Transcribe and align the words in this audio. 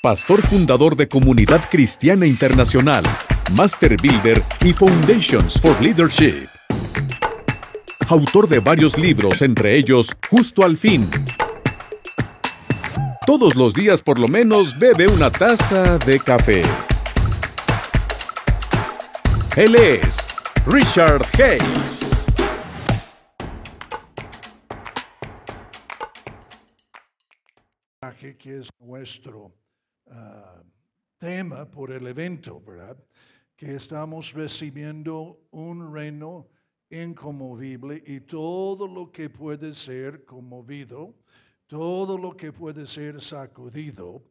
pastor 0.00 0.42
fundador 0.42 0.94
de 0.94 1.08
Comunidad 1.08 1.68
Cristiana 1.68 2.24
Internacional, 2.24 3.02
Master 3.52 3.96
Builder 4.00 4.42
y 4.64 4.72
Foundations 4.72 5.60
for 5.60 5.80
Leadership. 5.82 6.48
Autor 8.08 8.48
de 8.48 8.60
varios 8.60 8.96
libros, 8.96 9.42
entre 9.42 9.76
ellos 9.76 10.16
Justo 10.30 10.64
al 10.64 10.76
Fin. 10.76 11.08
Todos 13.26 13.56
los 13.56 13.74
días 13.74 14.00
por 14.00 14.18
lo 14.18 14.28
menos 14.28 14.78
bebe 14.78 15.08
una 15.08 15.30
taza 15.30 15.98
de 15.98 16.20
café. 16.20 16.62
Él 19.56 19.74
es 19.74 20.26
Richard 20.64 21.26
Hayes. 21.34 22.26
que 28.38 28.58
es 28.58 28.68
nuestro 28.80 29.52
ah, 30.10 30.62
tema 31.18 31.70
por 31.70 31.90
el 31.92 32.06
evento, 32.06 32.60
¿verdad? 32.60 32.96
Que 33.56 33.74
estamos 33.74 34.32
recibiendo 34.32 35.40
un 35.50 35.92
reino 35.92 36.48
inconmovible 36.90 38.02
y 38.06 38.20
todo 38.20 38.86
lo 38.86 39.10
que 39.10 39.28
puede 39.28 39.74
ser 39.74 40.24
conmovido, 40.24 41.14
todo 41.66 42.16
lo 42.16 42.36
que 42.36 42.52
puede 42.52 42.86
ser 42.86 43.20
sacudido, 43.20 44.22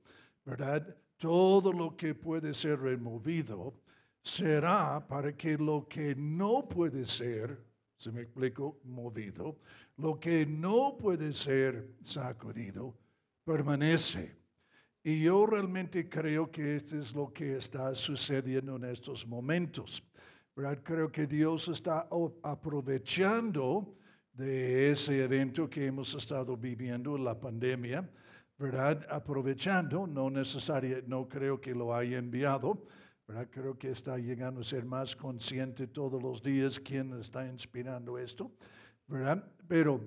¿verdad? 0.44 0.96
Todo 1.18 1.74
lo 1.74 1.96
que 1.96 2.16
puede 2.16 2.54
ser 2.54 2.80
removido 2.80 3.74
será 4.22 5.06
para 5.08 5.36
que 5.36 5.58
lo 5.58 5.88
que 5.88 6.16
no 6.16 6.68
puede 6.68 7.06
ser, 7.06 7.64
se 7.96 8.12
me 8.12 8.22
explico, 8.22 8.80
movido, 8.84 9.58
lo 9.98 10.20
que 10.20 10.46
no 10.46 10.98
puede 10.98 11.34
ser 11.34 11.96
sacudido, 12.02 12.96
permanece. 13.44 14.36
Y 15.08 15.22
yo 15.22 15.46
realmente 15.46 16.10
creo 16.10 16.52
que 16.52 16.76
esto 16.76 16.98
es 16.98 17.16
lo 17.16 17.32
que 17.32 17.56
está 17.56 17.96
sucediendo 17.96 18.76
en 18.76 18.84
estos 18.84 19.26
momentos. 19.26 20.04
¿verdad? 20.54 20.82
Creo 20.84 21.10
que 21.10 21.26
Dios 21.26 21.70
está 21.70 22.10
aprovechando 22.44 23.96
de 24.34 24.92
ese 24.92 25.24
evento 25.24 25.70
que 25.70 25.86
hemos 25.86 26.14
estado 26.14 26.58
viviendo, 26.58 27.18
la 27.18 27.40
pandemia, 27.40 28.06
¿verdad? 28.58 29.08
Aprovechando, 29.10 30.06
no 30.06 30.30
necesario, 30.30 31.02
no 31.08 31.26
creo 31.30 31.62
que 31.62 31.74
lo 31.74 31.96
haya 31.96 32.18
enviado, 32.18 32.86
¿verdad? 33.26 33.48
Creo 33.50 33.80
que 33.80 33.92
está 33.92 34.18
llegando 34.18 34.60
a 34.60 34.64
ser 34.66 34.84
más 34.84 35.16
consciente 35.16 35.88
todos 35.88 36.22
los 36.22 36.44
días 36.44 36.82
quién 36.82 37.18
está 37.18 37.48
inspirando 37.48 38.18
esto, 38.18 38.52
¿verdad? 39.08 39.42
Pero 39.70 40.02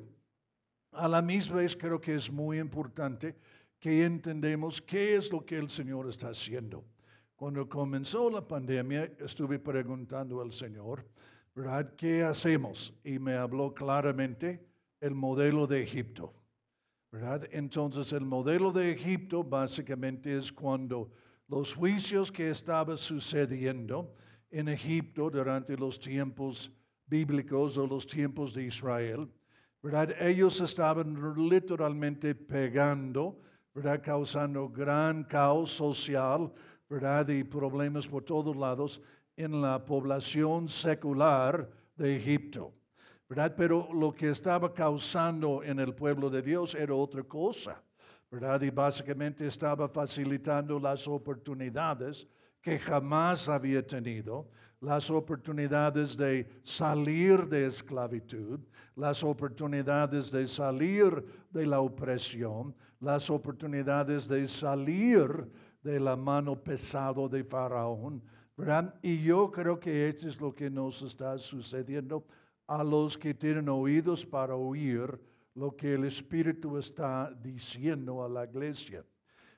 a 0.92 1.08
la 1.08 1.22
misma 1.22 1.56
vez 1.56 1.74
creo 1.74 1.98
que 1.98 2.14
es 2.14 2.30
muy 2.30 2.58
importante 2.58 3.34
que 3.80 4.04
entendemos 4.04 4.80
qué 4.80 5.16
es 5.16 5.32
lo 5.32 5.44
que 5.44 5.58
el 5.58 5.70
Señor 5.70 6.08
está 6.08 6.28
haciendo. 6.28 6.84
Cuando 7.34 7.66
comenzó 7.66 8.30
la 8.30 8.46
pandemia, 8.46 9.14
estuve 9.18 9.58
preguntando 9.58 10.42
al 10.42 10.52
Señor, 10.52 11.06
¿verdad? 11.54 11.94
¿Qué 11.96 12.22
hacemos? 12.22 12.92
Y 13.02 13.18
me 13.18 13.34
habló 13.34 13.72
claramente 13.72 14.62
el 15.00 15.14
modelo 15.14 15.66
de 15.66 15.82
Egipto, 15.82 16.34
¿verdad? 17.10 17.48
Entonces, 17.50 18.12
el 18.12 18.26
modelo 18.26 18.70
de 18.70 18.92
Egipto 18.92 19.42
básicamente 19.42 20.36
es 20.36 20.52
cuando 20.52 21.10
los 21.48 21.74
juicios 21.74 22.30
que 22.30 22.50
estaban 22.50 22.98
sucediendo 22.98 24.14
en 24.50 24.68
Egipto 24.68 25.30
durante 25.30 25.76
los 25.76 25.98
tiempos 25.98 26.70
bíblicos 27.06 27.78
o 27.78 27.86
los 27.86 28.06
tiempos 28.06 28.52
de 28.54 28.64
Israel, 28.64 29.32
¿verdad? 29.82 30.14
Ellos 30.20 30.60
estaban 30.60 31.18
literalmente 31.48 32.34
pegando, 32.34 33.40
¿verdad? 33.74 34.02
Causando 34.02 34.68
gran 34.68 35.24
caos 35.24 35.70
social, 35.70 36.52
¿verdad? 36.88 37.28
Y 37.28 37.44
problemas 37.44 38.06
por 38.06 38.24
todos 38.24 38.56
lados 38.56 39.00
en 39.36 39.60
la 39.60 39.84
población 39.84 40.68
secular 40.68 41.70
de 41.96 42.16
Egipto, 42.16 42.74
¿verdad? 43.28 43.54
Pero 43.56 43.88
lo 43.92 44.12
que 44.12 44.30
estaba 44.30 44.74
causando 44.74 45.62
en 45.62 45.78
el 45.78 45.94
pueblo 45.94 46.28
de 46.28 46.42
Dios 46.42 46.74
era 46.74 46.94
otra 46.94 47.22
cosa, 47.22 47.82
¿verdad? 48.30 48.60
Y 48.62 48.70
básicamente 48.70 49.46
estaba 49.46 49.88
facilitando 49.88 50.78
las 50.78 51.06
oportunidades 51.06 52.26
que 52.60 52.78
jamás 52.78 53.48
había 53.48 53.86
tenido, 53.86 54.50
las 54.80 55.10
oportunidades 55.10 56.16
de 56.16 56.48
salir 56.62 57.46
de 57.46 57.66
esclavitud, 57.66 58.60
las 58.96 59.22
oportunidades 59.22 60.30
de 60.30 60.46
salir 60.46 61.24
de 61.50 61.66
la 61.66 61.80
opresión, 61.80 62.74
las 63.00 63.30
oportunidades 63.30 64.28
de 64.28 64.46
salir 64.46 65.50
de 65.82 65.98
la 65.98 66.16
mano 66.16 66.54
pesado 66.62 67.28
de 67.28 67.42
Faraón. 67.42 68.22
Y 69.02 69.22
yo 69.22 69.50
creo 69.50 69.80
que 69.80 70.08
esto 70.08 70.28
es 70.28 70.38
lo 70.38 70.54
que 70.54 70.68
nos 70.68 71.00
está 71.00 71.38
sucediendo 71.38 72.26
a 72.66 72.84
los 72.84 73.16
que 73.16 73.32
tienen 73.32 73.68
oídos 73.70 74.24
para 74.24 74.54
oír 74.54 75.18
lo 75.54 75.74
que 75.74 75.94
el 75.94 76.04
Espíritu 76.04 76.76
está 76.76 77.32
diciendo 77.42 78.22
a 78.22 78.28
la 78.28 78.44
iglesia. 78.44 79.04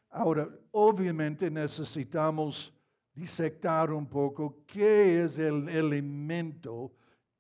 Ahora, 0.08 0.48
obviamente 0.70 1.50
necesitamos 1.50 2.72
disectar 3.12 3.92
un 3.92 4.06
poco 4.06 4.62
qué 4.66 5.24
es 5.24 5.38
el 5.38 5.68
elemento 5.68 6.92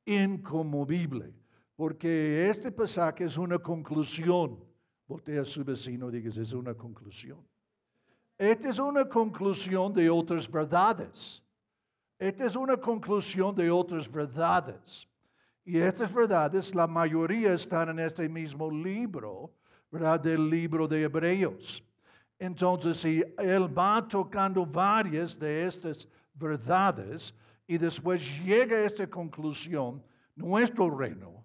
inconmovible, 0.04 1.32
porque 1.76 2.48
este 2.48 2.72
pasaje 2.72 3.24
es 3.24 3.36
una 3.36 3.58
conclusión. 3.58 4.71
Voltea 5.12 5.42
a 5.42 5.44
su 5.44 5.62
vecino 5.62 6.08
y 6.08 6.12
diga, 6.12 6.30
es 6.30 6.54
una 6.54 6.72
conclusión. 6.72 7.46
Esta 8.38 8.70
es 8.70 8.78
una 8.78 9.06
conclusión 9.06 9.92
de 9.92 10.08
otras 10.08 10.50
verdades. 10.50 11.42
Esta 12.18 12.46
es 12.46 12.56
una 12.56 12.78
conclusión 12.78 13.54
de 13.54 13.70
otras 13.70 14.10
verdades. 14.10 15.06
Y 15.66 15.76
estas 15.76 16.10
verdades, 16.14 16.74
la 16.74 16.86
mayoría 16.86 17.52
están 17.52 17.90
en 17.90 17.98
este 17.98 18.26
mismo 18.26 18.70
libro, 18.70 19.52
¿verdad? 19.90 20.18
Del 20.18 20.48
libro 20.48 20.88
de 20.88 21.02
Hebreos. 21.02 21.84
Entonces, 22.38 22.96
si 22.96 23.22
él 23.36 23.68
va 23.68 24.08
tocando 24.08 24.64
varias 24.64 25.38
de 25.38 25.66
estas 25.66 26.08
verdades 26.32 27.34
y 27.66 27.76
después 27.76 28.42
llega 28.42 28.76
a 28.76 28.84
esta 28.86 29.06
conclusión, 29.06 30.02
nuestro 30.34 30.88
reino, 30.88 31.44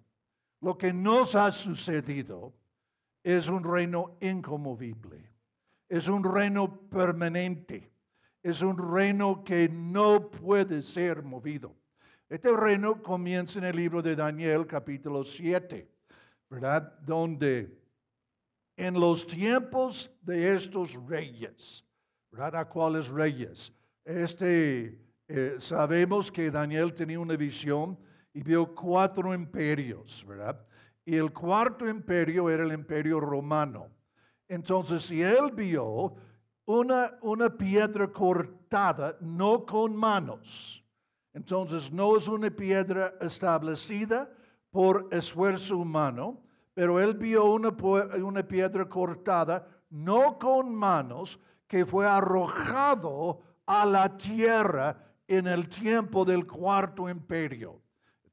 lo 0.58 0.78
que 0.78 0.90
nos 0.90 1.34
ha 1.34 1.50
sucedido, 1.50 2.54
es 3.36 3.50
un 3.50 3.62
reino 3.62 4.16
inconmovible, 4.22 5.30
es 5.86 6.08
un 6.08 6.24
reino 6.24 6.88
permanente, 6.88 7.92
es 8.42 8.62
un 8.62 8.78
reino 8.78 9.44
que 9.44 9.68
no 9.68 10.30
puede 10.30 10.80
ser 10.80 11.22
movido. 11.22 11.76
Este 12.30 12.56
reino 12.56 13.02
comienza 13.02 13.58
en 13.58 13.66
el 13.66 13.76
libro 13.76 14.00
de 14.00 14.16
Daniel 14.16 14.66
capítulo 14.66 15.22
7, 15.22 15.86
¿verdad? 16.48 16.98
Donde 17.00 17.78
en 18.78 18.98
los 18.98 19.26
tiempos 19.26 20.10
de 20.22 20.54
estos 20.54 20.94
reyes, 21.06 21.84
¿verdad? 22.30 22.56
¿A 22.56 22.64
cuáles 22.66 23.08
reyes? 23.08 23.74
Este, 24.06 24.98
eh, 25.28 25.56
sabemos 25.58 26.32
que 26.32 26.50
Daniel 26.50 26.94
tenía 26.94 27.20
una 27.20 27.36
visión 27.36 27.98
y 28.32 28.42
vio 28.42 28.74
cuatro 28.74 29.34
imperios, 29.34 30.24
¿verdad? 30.26 30.64
Y 31.08 31.16
el 31.16 31.32
cuarto 31.32 31.88
imperio 31.88 32.50
era 32.50 32.64
el 32.64 32.72
imperio 32.74 33.18
romano. 33.18 33.88
Entonces, 34.46 35.04
si 35.04 35.22
él 35.22 35.50
vio 35.54 36.16
una, 36.66 37.18
una 37.22 37.48
piedra 37.48 38.08
cortada, 38.08 39.16
no 39.22 39.64
con 39.64 39.96
manos, 39.96 40.84
entonces 41.32 41.90
no 41.90 42.14
es 42.14 42.28
una 42.28 42.50
piedra 42.50 43.14
establecida 43.22 44.30
por 44.70 45.08
esfuerzo 45.10 45.78
humano, 45.78 46.42
pero 46.74 47.00
él 47.00 47.14
vio 47.14 47.52
una, 47.52 47.70
una 48.22 48.42
piedra 48.42 48.86
cortada, 48.86 49.66
no 49.88 50.38
con 50.38 50.74
manos, 50.74 51.40
que 51.66 51.86
fue 51.86 52.06
arrojado 52.06 53.40
a 53.64 53.86
la 53.86 54.14
tierra 54.14 54.94
en 55.26 55.46
el 55.46 55.70
tiempo 55.70 56.26
del 56.26 56.46
cuarto 56.46 57.08
imperio. 57.08 57.80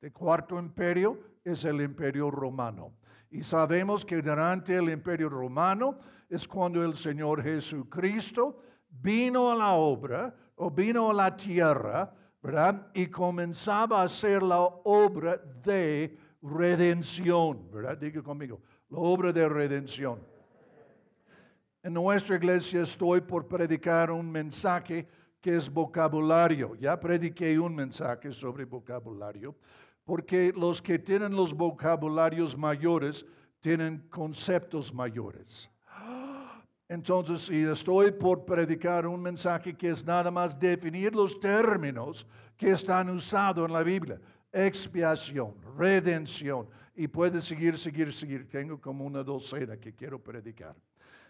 El 0.02 0.12
cuarto 0.12 0.60
imperio 0.60 1.35
es 1.46 1.64
el 1.64 1.80
imperio 1.82 2.30
romano. 2.32 2.94
Y 3.30 3.44
sabemos 3.44 4.04
que 4.04 4.22
durante 4.22 4.76
el 4.76 4.90
imperio 4.90 5.30
romano 5.30 5.98
es 6.28 6.48
cuando 6.48 6.84
el 6.84 6.96
Señor 6.96 7.44
Jesucristo 7.44 8.60
vino 8.90 9.52
a 9.52 9.56
la 9.56 9.74
obra 9.74 10.36
o 10.56 10.72
vino 10.72 11.12
a 11.12 11.14
la 11.14 11.36
tierra, 11.36 12.12
¿verdad? 12.42 12.88
Y 12.94 13.08
comenzaba 13.08 14.02
a 14.02 14.06
hacer 14.06 14.42
la 14.42 14.60
obra 14.60 15.38
de 15.38 16.18
redención, 16.42 17.70
¿verdad? 17.72 17.98
Diga 17.98 18.24
conmigo, 18.24 18.62
la 18.90 19.00
obra 19.00 19.32
de 19.32 19.48
redención. 19.48 20.20
En 21.84 21.94
nuestra 21.94 22.38
iglesia 22.38 22.82
estoy 22.82 23.22
por 23.22 23.48
predicar 23.48 24.10
un 24.10 24.32
mensaje 24.32 25.08
que 25.40 25.56
es 25.56 25.72
vocabulario. 25.72 26.74
Ya 26.76 27.00
prediqué 27.00 27.60
un 27.60 27.76
mensaje 27.76 28.32
sobre 28.32 28.66
vocabulario, 28.66 29.56
porque 30.06 30.54
los 30.56 30.82
que 30.82 31.00
tienen 31.00 31.36
los 31.36 31.54
vocabularios 31.54 32.58
mayores 32.58 33.26
tienen 33.60 34.08
conceptos 34.10 34.94
mayores. 34.94 35.70
Entonces, 36.88 37.42
si 37.42 37.64
estoy 37.64 38.12
por 38.12 38.46
predicar 38.46 39.08
un 39.08 39.20
mensaje 39.20 39.76
que 39.76 39.90
es 39.90 40.06
nada 40.06 40.30
más 40.30 40.58
definir 40.58 41.16
los 41.16 41.40
términos 41.40 42.28
que 42.56 42.72
están 42.72 43.10
usados 43.10 43.66
en 43.66 43.74
la 43.74 43.82
Biblia, 43.82 44.22
expiación, 44.54 45.56
redención, 45.78 46.68
y 46.96 47.08
puede 47.08 47.42
seguir, 47.42 47.78
seguir, 47.78 48.14
seguir. 48.14 48.48
Tengo 48.48 48.80
como 48.80 49.04
una 49.06 49.24
docena 49.24 49.78
que 49.78 49.94
quiero 49.94 50.20
predicar. 50.20 50.76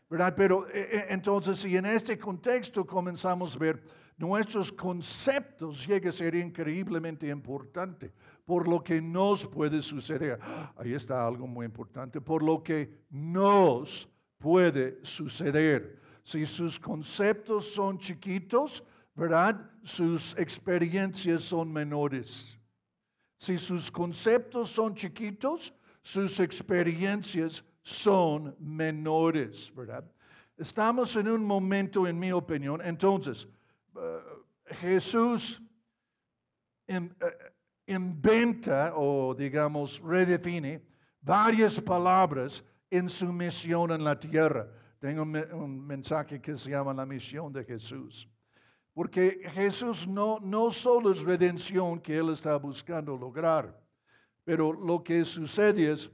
¿Verdad? 0.10 0.33
Pero 0.38 0.68
eh, 0.68 0.89
eh, 0.92 1.06
entonces, 1.10 1.57
si 1.57 1.75
en 1.75 1.88
este 1.88 2.19
contexto 2.19 2.86
comenzamos 2.86 3.56
a 3.56 3.60
ver 3.60 3.81
nuestros 4.18 4.71
conceptos, 4.71 5.88
llega 5.88 6.10
a 6.10 6.13
ser 6.13 6.36
increíblemente 6.36 7.28
importante 7.28 8.13
por 8.45 8.68
lo 8.68 8.83
que 8.83 9.01
nos 9.01 9.45
puede 9.45 9.81
suceder. 9.81 10.39
Ahí 10.77 10.94
está 10.94 11.25
algo 11.25 11.47
muy 11.47 11.65
importante, 11.65 12.21
por 12.21 12.44
lo 12.44 12.63
que 12.63 13.06
nos 13.09 14.07
puede 14.38 15.03
suceder. 15.03 16.00
Si 16.21 16.45
sus 16.45 16.80
conceptos 16.80 17.74
son 17.74 17.97
chiquitos, 17.97 18.83
¿verdad? 19.15 19.69
Sus 19.83 20.36
experiencias 20.38 21.42
son 21.42 21.71
menores. 21.71 22.57
Si 23.38 23.57
sus 23.57 23.92
conceptos 23.92 24.69
son 24.69 24.95
chiquitos, 24.95 25.74
sus 26.01 26.39
experiencias 26.39 27.63
son 27.81 28.56
menores, 28.59 29.71
¿verdad? 29.75 30.03
Estamos 30.57 31.15
en 31.15 31.27
un 31.27 31.44
momento, 31.44 32.07
en 32.07 32.18
mi 32.18 32.31
opinión, 32.31 32.81
entonces, 32.83 33.47
eh, 33.95 34.19
Jesús 34.68 35.62
eh, 36.88 37.09
inventa 37.88 38.94
o, 38.96 39.34
digamos, 39.34 40.00
redefine 40.02 40.82
varias 41.22 41.80
palabras 41.80 42.64
en 42.90 43.10
su 43.10 43.32
misión 43.32 43.92
en 43.92 44.04
la 44.04 44.20
tierra. 44.20 44.68
Tengo 45.00 45.24
un 45.24 45.86
mensaje 45.86 46.42
que 46.42 46.56
se 46.56 46.72
llama 46.72 46.94
la 46.94 47.06
misión 47.06 47.52
de 47.52 47.64
Jesús. 47.64 48.28
Porque 48.94 49.42
Jesús 49.54 50.08
no, 50.08 50.40
no 50.40 50.72
solo 50.72 51.12
es 51.12 51.22
redención 51.22 52.00
que 52.00 52.18
Él 52.18 52.30
está 52.30 52.56
buscando 52.58 53.18
lograr, 53.18 53.78
pero 54.46 54.72
lo 54.72 55.04
que 55.04 55.26
sucede 55.26 55.92
es, 55.92 56.10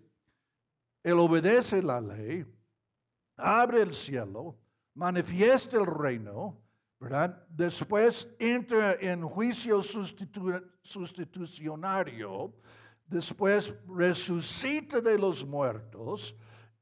Él 1.04 1.20
obedece 1.20 1.84
la 1.84 2.02
ley, 2.02 2.46
abre 3.38 3.84
el 3.84 3.94
cielo, 3.94 4.58
manifiesta 4.96 5.78
el 5.78 5.86
reino, 5.86 6.61
Después 7.50 8.30
entra 8.38 8.96
en 9.00 9.28
juicio 9.28 9.82
sustitucionario, 9.82 12.54
después 13.08 13.74
resucita 13.88 15.02
de 15.02 15.18
los 15.18 15.44
muertos, 15.44 16.36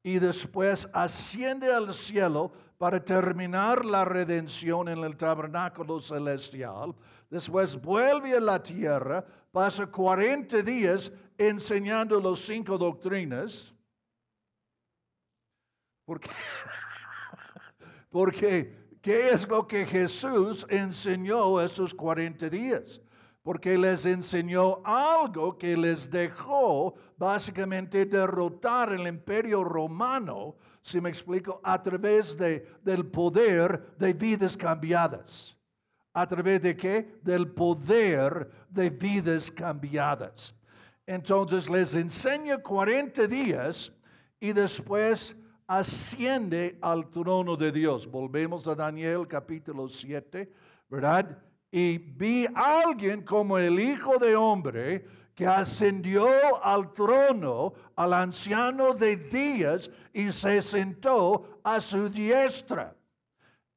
y 0.04 0.20
después 0.20 0.90
asciende 0.92 1.74
al 1.74 1.94
cielo 1.94 2.52
para 2.78 3.02
terminar 3.04 3.86
la 3.86 4.04
redención 4.04 4.90
en 4.90 5.06
el 5.06 5.16
tabernáculo 5.16 6.02
celestial. 6.02 6.94
Después 7.30 7.82
vuelve 7.82 8.36
a 8.36 8.42
la 8.42 8.62
tierra, 8.62 9.26
pasa 9.52 9.88
40 9.88 10.62
días 10.64 11.14
enseñando 11.38 12.20
los 12.20 12.46
cinco 12.46 12.78
doctrinas. 12.78 13.74
Porque, 16.06 16.30
porque 18.10 18.79
¿qué 19.02 19.30
es 19.30 19.48
lo 19.48 19.68
que 19.68 19.86
Jesús 19.86 20.66
enseñó 20.70 21.62
esos 21.62 21.94
40 21.94 22.50
días? 22.50 23.02
porque 23.50 23.78
les 23.78 24.06
enseñó 24.06 24.80
algo 24.84 25.58
que 25.58 25.76
les 25.76 26.10
dejó 26.10 26.94
básicamente 27.18 28.06
derrotar 28.06 28.94
el 28.94 29.08
imperio 29.08 29.64
romano, 29.64 30.56
si 30.82 31.02
me 31.02 31.10
explico, 31.10 31.60
a 31.64 31.82
través 31.82 32.38
de, 32.38 32.68
del 32.84 33.08
poder 33.08 33.96
de 33.98 34.14
vidas 34.14 34.56
cambiadas. 34.56 35.58
¿A 36.14 36.28
través 36.28 36.62
de 36.62 36.76
qué? 36.76 37.20
Del 37.24 37.48
poder 37.48 38.52
de 38.70 38.90
vidas 38.90 39.50
cambiadas. 39.50 40.54
Entonces 41.06 41.70
les 41.70 41.96
enseña 41.96 42.58
40 42.60 43.26
días 43.26 43.92
y 44.40 44.54
después 44.54 45.36
asciende 45.70 46.78
al 46.82 47.10
trono 47.10 47.56
de 47.56 47.72
Dios. 47.72 48.06
Volvemos 48.06 48.68
a 48.68 48.76
Daniel 48.76 49.28
capítulo 49.28 49.88
7, 49.88 50.52
¿verdad? 50.90 51.38
y 51.72 51.98
vi 51.98 52.48
a 52.56 52.82
alguien 52.82 53.22
como 53.24 53.58
el 53.58 53.80
Hijo 53.80 54.18
de 54.18 54.36
Hombre 54.36 55.06
que 55.36 55.46
ascendió 55.46 56.28
al 56.64 56.94
trono 56.94 57.74
al 57.96 58.14
anciano 58.14 58.94
de 58.94 59.16
días 59.16 59.90
y 60.12 60.32
se 60.32 60.62
sentó 60.62 61.62
a 61.64 61.80
su 61.80 62.10
diestra. 62.10 62.96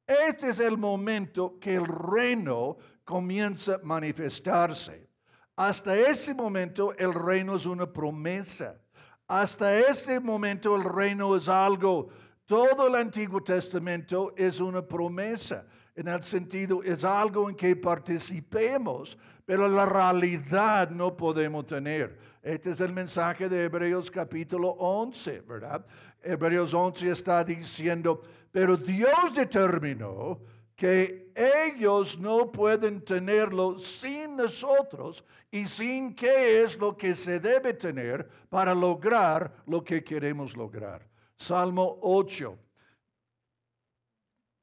Este 0.07 0.49
es 0.49 0.59
el 0.59 0.77
momento 0.77 1.59
que 1.61 1.75
el 1.75 1.87
reino 1.87 2.79
comienza 3.05 3.77
a 3.77 3.81
manifestarse. 3.83 5.09
Hasta 5.55 5.97
ese 5.97 6.35
momento 6.35 6.95
el 6.97 7.15
reino 7.15 7.55
es 7.55 7.67
una 7.67 7.87
promesa. 7.87 8.82
Hasta 9.29 9.79
este 9.79 10.21
momento 10.21 10.77
el 10.77 10.85
reino 10.85 11.37
es 11.37 11.49
algo. 11.49 12.09
Todo 12.47 12.89
el 12.89 12.97
Antiguo 12.97 13.43
Testamento 13.43 14.35
es 14.37 14.61
una 14.61 14.83
promesa 14.83 15.65
en 15.95 16.09
el 16.09 16.23
sentido, 16.23 16.83
es 16.83 17.05
algo 17.05 17.49
en 17.51 17.57
que 17.57 17.77
participemos, 17.77 19.17
pero 19.45 19.69
la 19.69 19.87
realidad 19.87 20.91
no 20.91 21.17
podemos 21.17 21.67
tener. 21.67 22.19
Este 22.43 22.71
es 22.71 22.81
el 22.81 22.93
mensaje 22.93 23.49
de 23.49 23.65
Hebreos 23.65 24.11
capítulo 24.11 24.71
11, 24.71 25.41
¿verdad? 25.43 25.85
Hebreos 26.23 26.73
11 26.73 27.11
está 27.11 27.45
diciendo, 27.45 28.23
pero 28.51 28.77
Dios 28.77 29.35
determinó 29.35 30.41
que 30.83 31.31
ellos 31.37 32.19
no 32.19 32.51
pueden 32.51 33.05
tenerlo 33.05 33.79
sin 33.79 34.35
nosotros 34.35 35.25
y 35.49 35.65
sin 35.65 36.13
qué 36.13 36.65
es 36.65 36.77
lo 36.77 36.97
que 36.97 37.15
se 37.15 37.39
debe 37.39 37.73
tener 37.73 38.29
para 38.49 38.75
lograr 38.75 39.63
lo 39.67 39.85
que 39.85 40.03
queremos 40.03 40.57
lograr. 40.57 41.09
Salmo 41.37 42.01
8. 42.03 42.59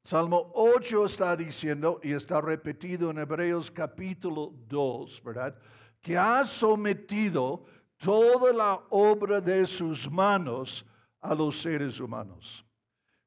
Salmo 0.04 0.52
8 0.56 1.06
está 1.06 1.34
diciendo, 1.34 1.98
y 2.02 2.12
está 2.12 2.42
repetido 2.42 3.10
en 3.10 3.16
Hebreos 3.16 3.70
capítulo 3.70 4.52
2, 4.68 5.22
¿verdad? 5.24 5.58
Que 6.02 6.18
ha 6.18 6.44
sometido 6.44 7.64
toda 7.96 8.52
la 8.52 8.78
obra 8.90 9.40
de 9.40 9.64
sus 9.64 10.10
manos 10.10 10.84
a 11.22 11.34
los 11.34 11.62
seres 11.62 11.98
humanos. 11.98 12.62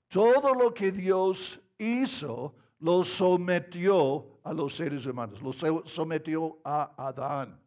Todo 0.10 0.54
lo 0.54 0.72
que 0.72 0.92
Dios 0.92 1.60
hizo, 1.80 2.54
lo 2.84 3.02
sometió 3.02 4.28
a 4.44 4.52
los 4.52 4.76
seres 4.76 5.06
humanos, 5.06 5.42
lo 5.42 5.54
sometió 5.86 6.60
a 6.66 7.08
Adán. 7.08 7.58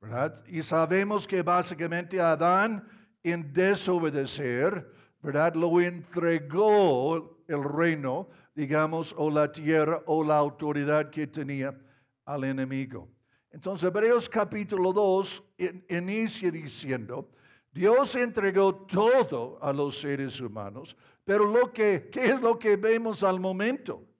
¿verdad? 0.00 0.44
Y 0.46 0.62
sabemos 0.62 1.26
que 1.26 1.42
básicamente 1.42 2.20
Adán, 2.20 2.86
en 3.24 3.52
desobedecer, 3.52 4.88
¿verdad? 5.20 5.54
Lo 5.56 5.80
entregó 5.80 7.42
el 7.48 7.64
reino, 7.64 8.28
digamos, 8.54 9.12
o 9.18 9.28
la 9.28 9.50
tierra 9.50 10.02
o 10.06 10.22
la 10.22 10.36
autoridad 10.36 11.10
que 11.10 11.26
tenía 11.26 11.76
al 12.24 12.44
enemigo. 12.44 13.08
Entonces, 13.50 13.88
Hebreos 13.88 14.28
capítulo 14.28 14.92
2 14.92 15.42
inicia 15.88 16.52
diciendo, 16.52 17.28
Dios 17.72 18.14
entregó 18.14 18.72
todo 18.86 19.58
a 19.60 19.72
los 19.72 19.98
seres 20.00 20.40
humanos, 20.40 20.96
pero 21.24 21.44
lo 21.44 21.72
que, 21.72 22.08
¿qué 22.12 22.30
es 22.30 22.40
lo 22.40 22.56
que 22.56 22.76
vemos 22.76 23.24
al 23.24 23.40
momento? 23.40 24.13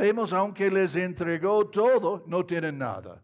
Vemos, 0.00 0.32
aunque 0.32 0.70
les 0.70 0.96
entregó 0.96 1.68
todo, 1.68 2.24
no 2.26 2.46
tienen 2.46 2.78
nada. 2.78 3.22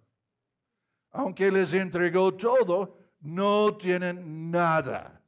Aunque 1.11 1.51
les 1.51 1.73
entregó 1.73 2.35
todo, 2.35 2.99
no 3.21 3.79
tienen 3.79 4.51
nada. 4.51 5.19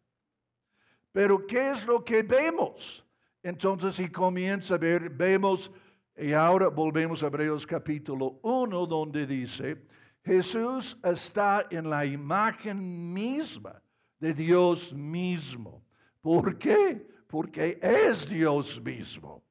Pero 1.10 1.46
¿qué 1.46 1.70
es 1.70 1.86
lo 1.86 2.04
que 2.04 2.22
vemos? 2.22 3.02
Entonces, 3.42 3.94
si 3.94 4.10
comienza 4.10 4.74
a 4.74 4.76
ver, 4.76 5.08
vemos, 5.08 5.72
y 6.18 6.34
ahora 6.34 6.68
volvemos 6.68 7.22
a 7.22 7.28
Hebreos 7.28 7.66
capítulo 7.66 8.40
1, 8.42 8.86
donde 8.86 9.26
dice, 9.26 9.86
Jesús 10.22 10.98
está 11.02 11.66
en 11.70 11.88
la 11.88 12.04
imagen 12.04 13.10
misma 13.14 13.80
de 14.18 14.34
Dios 14.34 14.92
mismo. 14.92 15.82
¿Por 16.20 16.58
qué? 16.58 17.08
Porque 17.26 17.78
es 17.80 18.28
Dios 18.28 18.78
mismo. 18.82 19.47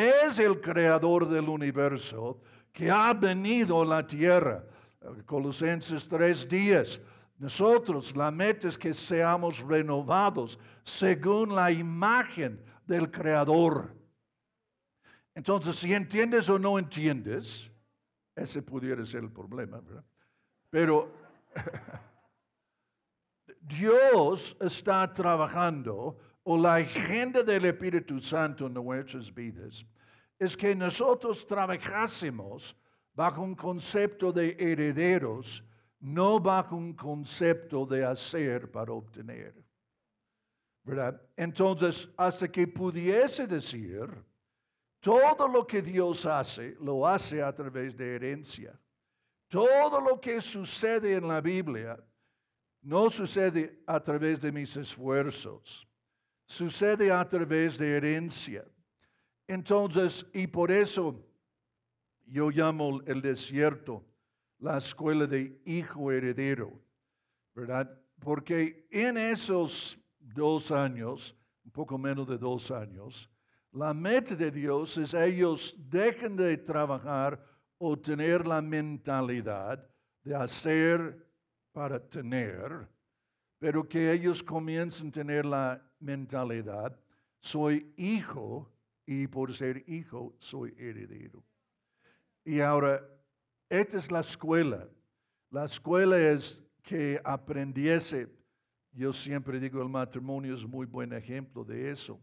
Es 0.00 0.38
el 0.38 0.62
creador 0.62 1.28
del 1.28 1.50
universo 1.50 2.40
que 2.72 2.90
ha 2.90 3.12
venido 3.12 3.82
a 3.82 3.84
la 3.84 4.06
tierra. 4.06 4.64
Colosenses 5.26 6.08
3 6.08 6.48
días. 6.48 7.02
Nosotros, 7.36 8.16
la 8.16 8.30
meta 8.30 8.68
es 8.68 8.78
que 8.78 8.94
seamos 8.94 9.60
renovados 9.60 10.58
según 10.84 11.54
la 11.54 11.70
imagen 11.70 12.64
del 12.86 13.10
Creador. 13.10 13.94
Entonces, 15.34 15.76
si 15.76 15.92
entiendes 15.92 16.48
o 16.48 16.58
no 16.58 16.78
entiendes, 16.78 17.70
ese 18.34 18.62
pudiera 18.62 19.04
ser 19.04 19.24
el 19.24 19.30
problema, 19.30 19.80
¿verdad? 19.80 20.04
Pero 20.70 21.12
Dios 23.60 24.56
está 24.60 25.12
trabajando 25.12 26.16
o 26.50 26.58
la 26.58 26.74
agenda 26.74 27.44
del 27.44 27.64
Espíritu 27.66 28.18
Santo 28.20 28.66
en 28.66 28.74
nuestras 28.74 29.32
vidas 29.32 29.86
es 30.36 30.56
que 30.56 30.74
nosotros 30.74 31.46
trabajásemos 31.46 32.74
bajo 33.14 33.42
un 33.42 33.54
concepto 33.54 34.32
de 34.32 34.56
herederos, 34.58 35.62
no 36.00 36.40
bajo 36.40 36.74
un 36.74 36.92
concepto 36.94 37.86
de 37.86 38.04
hacer 38.04 38.68
para 38.68 38.92
obtener. 38.92 39.54
Entonces, 41.36 42.08
hasta 42.16 42.48
que 42.50 42.66
pudiese 42.66 43.46
decir, 43.46 44.08
todo 44.98 45.46
lo 45.46 45.64
que 45.64 45.80
Dios 45.80 46.26
hace, 46.26 46.74
lo 46.80 47.06
hace 47.06 47.40
a 47.44 47.54
través 47.54 47.96
de 47.96 48.16
herencia. 48.16 48.76
Todo 49.46 50.00
lo 50.00 50.20
que 50.20 50.40
sucede 50.40 51.14
en 51.14 51.28
la 51.28 51.40
Biblia 51.40 51.96
no 52.82 53.08
sucede 53.08 53.84
a 53.86 54.00
través 54.00 54.40
de 54.40 54.50
mis 54.50 54.76
esfuerzos, 54.76 55.86
sucede 56.50 57.12
a 57.12 57.26
través 57.28 57.78
de 57.78 57.96
herencia. 57.96 58.64
Entonces, 59.46 60.26
y 60.32 60.48
por 60.48 60.72
eso 60.72 61.24
yo 62.26 62.50
llamo 62.50 63.00
el 63.06 63.22
desierto 63.22 64.04
la 64.58 64.78
escuela 64.78 65.26
de 65.28 65.60
hijo 65.64 66.10
heredero, 66.10 66.72
¿verdad? 67.54 67.88
Porque 68.18 68.88
en 68.90 69.16
esos 69.16 69.96
dos 70.18 70.72
años, 70.72 71.36
un 71.64 71.70
poco 71.70 71.96
menos 71.96 72.26
de 72.28 72.36
dos 72.36 72.70
años, 72.72 73.30
la 73.70 73.94
meta 73.94 74.34
de 74.34 74.50
Dios 74.50 74.98
es 74.98 75.14
ellos 75.14 75.76
dejen 75.78 76.36
de 76.36 76.56
trabajar 76.58 77.40
o 77.78 77.96
tener 77.96 78.44
la 78.44 78.60
mentalidad 78.60 79.88
de 80.24 80.34
hacer 80.34 81.26
para 81.72 82.00
tener, 82.00 82.88
pero 83.60 83.88
que 83.88 84.12
ellos 84.12 84.42
comiencen 84.42 85.08
a 85.08 85.12
tener 85.12 85.46
la 85.46 85.89
mentalidad, 86.00 86.98
soy 87.38 87.92
hijo 87.96 88.70
y 89.06 89.26
por 89.26 89.52
ser 89.52 89.84
hijo 89.88 90.34
soy 90.38 90.74
heredero. 90.78 91.42
Y 92.44 92.60
ahora, 92.60 93.06
esta 93.68 93.98
es 93.98 94.10
la 94.10 94.20
escuela. 94.20 94.88
La 95.50 95.64
escuela 95.64 96.18
es 96.18 96.64
que 96.82 97.20
aprendiese, 97.24 98.28
yo 98.92 99.12
siempre 99.12 99.60
digo 99.60 99.82
el 99.82 99.88
matrimonio 99.88 100.54
es 100.54 100.64
muy 100.64 100.86
buen 100.86 101.12
ejemplo 101.12 101.64
de 101.64 101.90
eso, 101.90 102.20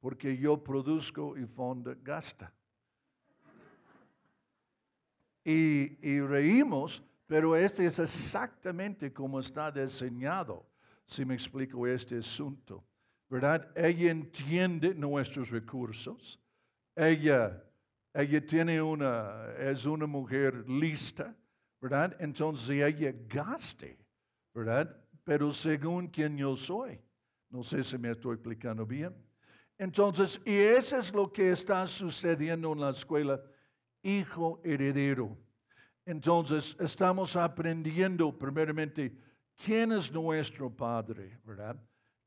porque 0.00 0.36
yo 0.36 0.62
produzco 0.62 1.36
y 1.36 1.46
Fonda 1.46 1.96
gasta. 2.02 2.52
Y, 5.44 5.98
y 6.00 6.20
reímos, 6.20 7.02
pero 7.26 7.54
este 7.54 7.86
es 7.86 7.98
exactamente 7.98 9.12
como 9.12 9.40
está 9.40 9.70
diseñado, 9.70 10.66
si 11.04 11.24
me 11.24 11.34
explico 11.34 11.86
este 11.86 12.18
asunto. 12.18 12.84
¿Verdad? 13.34 13.68
Ella 13.74 14.12
entiende 14.12 14.94
nuestros 14.94 15.50
recursos. 15.50 16.40
Ella, 16.94 17.64
ella 18.14 18.46
tiene 18.46 18.80
una, 18.80 19.48
es 19.58 19.86
una 19.86 20.06
mujer 20.06 20.64
lista, 20.70 21.34
¿verdad? 21.80 22.14
Entonces 22.20 22.70
ella 22.70 23.12
gaste, 23.26 23.98
¿verdad? 24.54 24.96
Pero 25.24 25.50
según 25.50 26.06
quien 26.06 26.38
yo 26.38 26.54
soy. 26.54 27.00
No 27.50 27.64
sé 27.64 27.82
si 27.82 27.98
me 27.98 28.12
estoy 28.12 28.34
explicando 28.34 28.86
bien. 28.86 29.12
Entonces, 29.78 30.40
y 30.44 30.54
eso 30.54 30.98
es 30.98 31.12
lo 31.12 31.32
que 31.32 31.50
está 31.50 31.84
sucediendo 31.88 32.72
en 32.72 32.82
la 32.82 32.90
escuela, 32.90 33.42
hijo 34.04 34.60
heredero. 34.62 35.36
Entonces, 36.06 36.76
estamos 36.78 37.34
aprendiendo 37.34 38.38
primeramente 38.38 39.12
quién 39.56 39.90
es 39.90 40.12
nuestro 40.12 40.70
Padre, 40.70 41.40
¿verdad? 41.42 41.76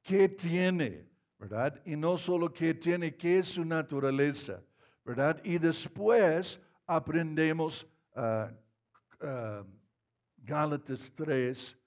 ¿Qué 0.07 0.29
tiene, 0.29 1.05
verdad? 1.37 1.81
Y 1.85 1.97
no 1.97 2.17
solo 2.17 2.53
qué 2.53 2.73
tiene, 2.73 3.17
qué 3.17 3.39
es 3.39 3.49
su 3.49 3.65
naturaleza, 3.65 4.63
¿verdad? 5.03 5.41
Y 5.43 5.57
después 5.57 6.61
aprendemos 6.85 7.85
uh, 8.15 9.25
uh, 9.25 9.65
Gálatas 10.37 11.11
3, 11.13 11.77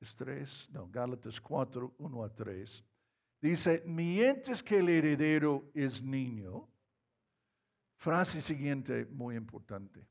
¿es 0.00 0.16
3? 0.16 0.70
No, 0.72 0.88
Gálatas 0.88 1.40
4, 1.40 1.94
1 1.98 2.24
a 2.24 2.28
3. 2.34 2.84
Dice, 3.40 3.82
mientras 3.86 4.60
que 4.60 4.78
el 4.78 4.88
heredero 4.88 5.70
es 5.72 6.02
niño, 6.02 6.68
frase 7.94 8.40
siguiente 8.40 9.06
muy 9.06 9.36
importante 9.36 10.04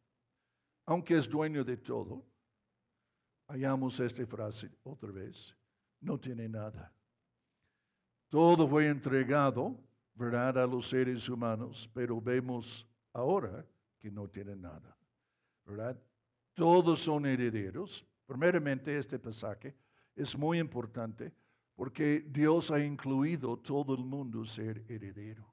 aunque 0.86 1.18
es 1.18 1.30
dueño 1.30 1.64
de 1.64 1.78
todo, 1.78 2.26
hallamos 3.48 4.00
esta 4.00 4.26
frase 4.26 4.70
otra 4.84 5.12
vez, 5.12 5.56
no 6.04 6.20
tiene 6.20 6.48
nada. 6.48 6.92
Todo 8.30 8.68
fue 8.68 8.88
entregado, 8.88 9.80
¿verdad?, 10.16 10.58
a 10.58 10.68
los 10.68 10.90
seres 10.90 11.28
humanos, 11.30 11.90
pero 11.94 12.20
vemos 12.20 12.88
ahora 13.14 13.66
que 14.00 14.12
no 14.12 14.28
tiene 14.28 14.56
nada, 14.56 14.98
¿verdad? 15.66 16.00
Todos 16.54 17.00
son 17.00 17.26
herederos. 17.26 18.06
Primeramente, 18.26 18.98
este 18.98 19.20
pasaje 19.20 19.76
es 20.16 20.38
muy 20.38 20.60
importante 20.60 21.34
porque 21.76 22.26
Dios 22.28 22.70
ha 22.72 22.80
incluido 22.80 23.58
todo 23.58 23.96
el 23.96 24.04
mundo 24.04 24.46
ser 24.46 24.84
heredero. 24.88 25.52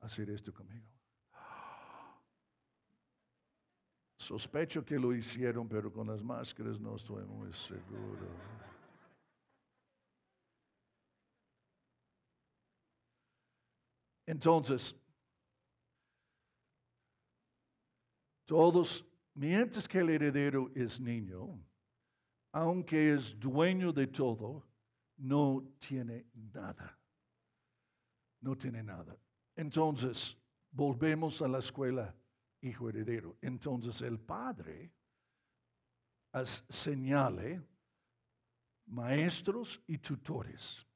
Hacer 0.00 0.28
esto 0.30 0.52
conmigo. 0.52 0.86
Sospecho 4.16 4.84
que 4.84 4.98
lo 4.98 5.14
hicieron, 5.14 5.68
pero 5.68 5.92
con 5.92 6.06
las 6.06 6.22
máscaras 6.22 6.80
no 6.80 6.96
estoy 6.96 7.24
muy 7.24 7.52
seguro. 7.52 8.26
Entonces, 14.26 14.94
todos, 18.44 19.04
mientras 19.34 19.88
que 19.88 19.98
el 19.98 20.10
heredero 20.10 20.70
es 20.74 21.00
niño, 21.00 21.58
aunque 22.52 23.14
es 23.14 23.38
dueño 23.38 23.92
de 23.92 24.06
todo, 24.06 24.64
no 25.16 25.64
tiene 25.78 26.26
nada. 26.52 26.98
No 28.40 28.56
tiene 28.56 28.82
nada. 28.82 29.16
Entonces, 29.56 30.36
volvemos 30.70 31.40
a 31.42 31.48
la 31.48 31.58
escuela 31.58 32.14
hijo 32.60 32.88
heredero. 32.88 33.36
Entonces 33.40 34.00
el 34.02 34.18
padre 34.18 34.90
señale 36.68 37.62
maestros 38.86 39.80
y 39.86 39.98
tutores 39.98 40.86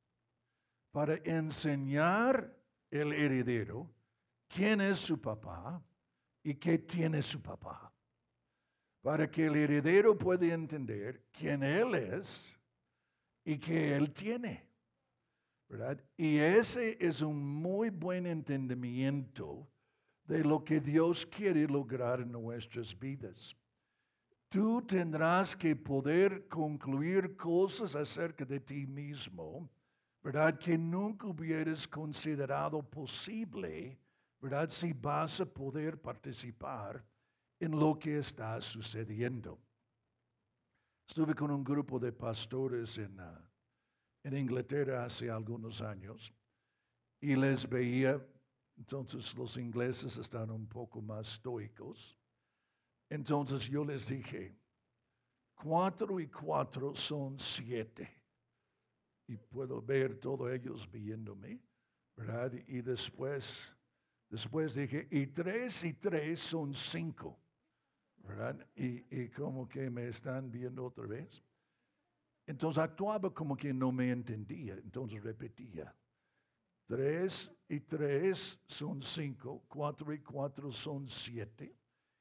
para 0.90 1.16
enseñar 1.16 2.57
el 2.90 3.12
heredero 3.12 3.90
quién 4.48 4.80
es 4.80 4.98
su 4.98 5.20
papá 5.20 5.82
y 6.42 6.54
qué 6.54 6.78
tiene 6.78 7.22
su 7.22 7.40
papá. 7.40 7.92
Para 9.02 9.30
que 9.30 9.46
el 9.46 9.56
heredero 9.56 10.16
pueda 10.16 10.46
entender 10.46 11.24
quién 11.32 11.62
él 11.62 11.94
es 11.94 12.58
y 13.44 13.58
qué 13.58 13.96
él 13.96 14.12
tiene. 14.12 14.66
¿verdad? 15.68 16.02
Y 16.16 16.38
ese 16.38 16.96
es 16.98 17.20
un 17.20 17.38
muy 17.38 17.90
buen 17.90 18.26
entendimiento 18.26 19.68
de 20.24 20.42
lo 20.42 20.64
que 20.64 20.80
Dios 20.80 21.26
quiere 21.26 21.66
lograr 21.66 22.20
en 22.20 22.32
nuestras 22.32 22.98
vidas. 22.98 23.54
Tú 24.48 24.82
tendrás 24.82 25.54
que 25.54 25.76
poder 25.76 26.48
concluir 26.48 27.36
cosas 27.36 27.94
acerca 27.94 28.46
de 28.46 28.60
ti 28.60 28.86
mismo, 28.86 29.68
¿verdad? 30.22 30.58
Que 30.58 30.76
nunca 30.76 31.26
hubieras 31.26 31.86
considerado 31.86 32.82
posible, 32.82 33.98
¿verdad? 34.40 34.68
Si 34.68 34.92
vas 34.92 35.40
a 35.40 35.46
poder 35.46 36.00
participar 36.00 37.04
en 37.60 37.78
lo 37.78 37.98
que 37.98 38.18
está 38.18 38.60
sucediendo. 38.60 39.58
Estuve 41.08 41.34
con 41.34 41.50
un 41.50 41.64
grupo 41.64 41.98
de 41.98 42.12
pastores 42.12 42.98
en, 42.98 43.18
ah, 43.20 43.50
en 44.22 44.36
Inglaterra 44.36 45.04
hace 45.04 45.30
algunos 45.30 45.80
años 45.80 46.32
y 47.20 47.34
les 47.34 47.68
veía 47.68 48.22
entonces 48.78 49.34
los 49.34 49.56
ingleses 49.56 50.16
están 50.16 50.50
un 50.50 50.68
poco 50.68 51.02
más 51.02 51.32
estoicos. 51.32 52.16
Entonces 53.10 53.68
yo 53.68 53.84
les 53.84 54.08
dije, 54.08 54.56
cuatro 55.54 56.20
y 56.20 56.28
cuatro 56.28 56.94
son 56.94 57.38
siete. 57.38 58.17
Y 59.28 59.36
puedo 59.36 59.80
ver 59.80 60.16
todos 60.18 60.50
ellos 60.50 60.90
viéndome, 60.90 61.60
¿verdad? 62.16 62.52
Y 62.66 62.80
después, 62.80 63.76
después 64.28 64.74
dije, 64.74 65.06
y 65.10 65.26
tres 65.28 65.84
y 65.84 65.92
tres 65.92 66.40
son 66.40 66.74
cinco, 66.74 67.38
¿verdad? 68.16 68.66
Y, 68.74 69.04
y 69.14 69.28
como 69.28 69.68
que 69.68 69.90
me 69.90 70.08
están 70.08 70.50
viendo 70.50 70.84
otra 70.84 71.06
vez. 71.06 71.44
Entonces 72.46 72.82
actuaba 72.82 73.32
como 73.32 73.56
que 73.56 73.72
no 73.74 73.92
me 73.92 74.10
entendía, 74.10 74.74
entonces 74.74 75.22
repetía. 75.22 75.94
Tres 76.86 77.52
y 77.68 77.80
tres 77.80 78.58
son 78.66 79.02
cinco, 79.02 79.62
cuatro 79.68 80.10
y 80.14 80.20
cuatro 80.20 80.72
son 80.72 81.06
siete. 81.06 81.76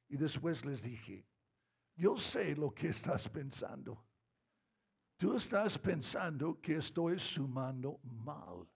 Y 0.09 0.17
después 0.17 0.65
les 0.65 0.83
dije, 0.83 1.25
yo 1.95 2.17
sé 2.17 2.53
lo 2.53 2.73
que 2.73 2.89
estás 2.89 3.29
pensando. 3.29 4.06
Tú 5.17 5.35
estás 5.35 5.77
pensando 5.77 6.59
que 6.61 6.77
estoy 6.77 7.19
sumando 7.19 7.99
mal. 8.03 8.67